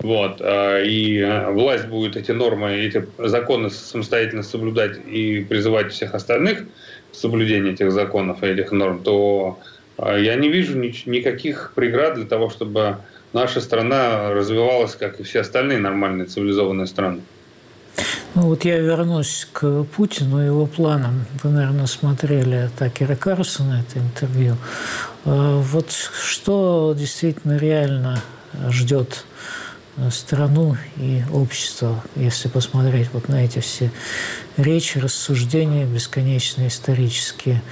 [0.00, 6.14] вот, э, и э, власть будет эти нормы, эти законы самостоятельно соблюдать и призывать всех
[6.14, 6.64] остальных
[7.12, 9.58] к соблюдению этих законов и этих норм, то
[9.98, 12.96] а я не вижу никаких преград для того, чтобы
[13.34, 17.20] наша страна развивалась, как и все остальные нормальные цивилизованные страны.
[18.36, 21.26] Ну вот я вернусь к Путину и его планам.
[21.42, 24.56] Вы, наверное, смотрели Такера Карлсона, это интервью.
[25.24, 28.22] А вот что действительно реально
[28.68, 29.24] ждет
[30.12, 33.90] страну и общество, если посмотреть вот на эти все
[34.56, 37.62] речи, рассуждения бесконечные исторические.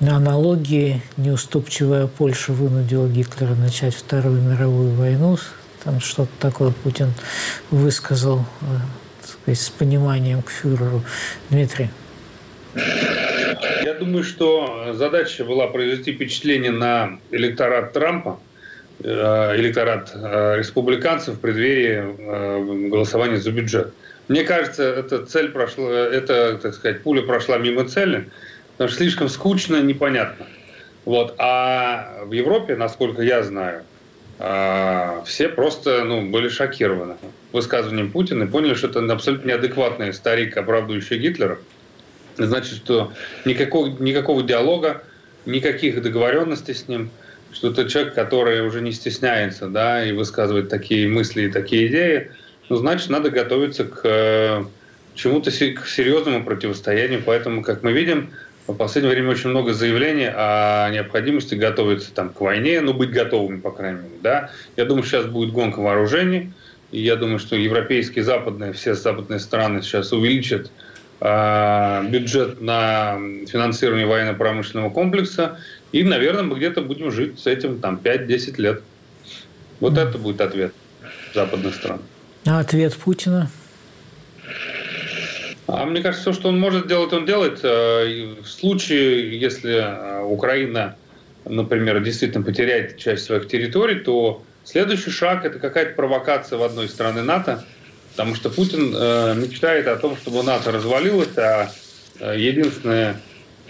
[0.00, 5.38] На аналогии неуступчивая Польша вынудила Гитлера начать Вторую мировую войну.
[5.84, 7.14] Там что-то такое Путин
[7.70, 8.44] высказал
[9.46, 11.02] э, сказать, с пониманием к фюреру.
[11.50, 11.88] Дмитрий.
[13.84, 18.38] Я думаю, что задача была произвести впечатление на электорат Трампа,
[19.02, 23.92] э, электорат э, республиканцев в преддверии голосования за бюджет.
[24.28, 28.28] Мне кажется, эта цель прошла, эта, так сказать, пуля прошла мимо цели–
[28.76, 30.46] потому что слишком скучно, непонятно.
[31.06, 31.34] Вот.
[31.38, 33.82] А в Европе, насколько я знаю,
[35.24, 37.14] все просто ну, были шокированы
[37.56, 41.58] высказыванием Путина и поняли, что это абсолютно неадекватный старик, оправдывающий Гитлера.
[42.36, 43.12] Значит, что
[43.44, 45.02] никакого, никакого диалога,
[45.46, 47.10] никаких договоренностей с ним,
[47.52, 52.30] что это человек, который уже не стесняется да, и высказывает такие мысли и такие идеи,
[52.68, 54.64] ну, значит, надо готовиться к э,
[55.14, 57.22] чему-то к серьезному противостоянию.
[57.24, 58.30] Поэтому, как мы видим,
[58.66, 63.60] в последнее время очень много заявлений о необходимости готовиться там, к войне, ну, быть готовыми,
[63.60, 64.14] по крайней мере.
[64.22, 64.50] Да?
[64.76, 66.52] Я думаю, сейчас будет гонка вооружений,
[66.92, 70.70] и я думаю, что европейские, западные, все западные страны сейчас увеличат
[71.20, 75.58] э, бюджет на финансирование военно-промышленного комплекса,
[75.92, 78.82] и, наверное, мы где-то будем жить с этим там 5-10 лет.
[79.80, 80.72] Вот это будет ответ
[81.34, 82.00] западных стран.
[82.46, 83.50] А ответ Путина?
[85.66, 87.60] А мне кажется, все, что он может делать, он делает.
[87.64, 90.96] Э, в случае, если э, Украина,
[91.44, 97.22] например, действительно потеряет часть своих территорий, то следующий шаг– это какая-то провокация в одной стране
[97.22, 97.64] НАТО,
[98.12, 101.70] потому что Путин э, мечтает о том, чтобы НАТО развалилось, а
[102.34, 103.20] единственная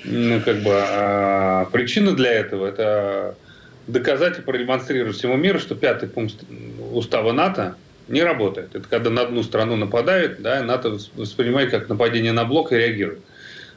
[0.04, 3.36] ну, как бы, причина для этого– это
[3.86, 6.36] доказать и продемонстрировать всему миру, что пятый пункт
[6.92, 7.76] устава НАТО–
[8.08, 8.74] не работает.
[8.74, 13.20] Это когда на одну страну нападают, да, НАТО воспринимает как нападение на блок и реагирует.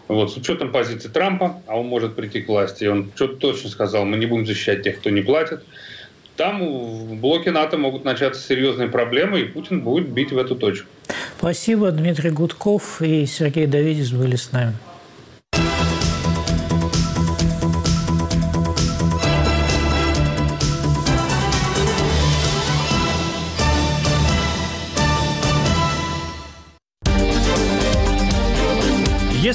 [0.07, 4.05] Вот, с учетом позиции Трампа, а он может прийти к власти, он что-то точно сказал,
[4.05, 5.61] мы не будем защищать тех, кто не платит.
[6.39, 10.87] Там в блоке НАТО могут начаться серьезные проблемы, и Путин будет бить в эту точку.
[11.37, 11.91] Спасибо.
[11.91, 14.73] Дмитрий Гудков и Сергей Давидис были с нами.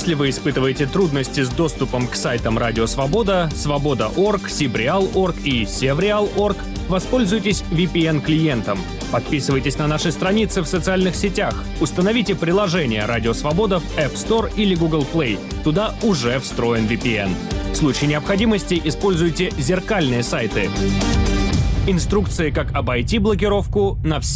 [0.04, 6.58] Если вы испытываете трудности с доступом к сайтам Радио Свобода, Свобода.орг, Сибреал.орг и Севреал.орг,
[6.90, 8.78] воспользуйтесь VPN-клиентом.
[9.10, 11.54] Подписывайтесь на наши страницы в социальных сетях.
[11.80, 15.38] Установите приложение Радио Свобода в App Store или Google Play.
[15.64, 17.30] Туда уже встроен VPN.
[17.72, 20.68] В случае необходимости используйте зеркальные сайты.
[21.86, 24.32] Инструкции, как обойти блокировку, на все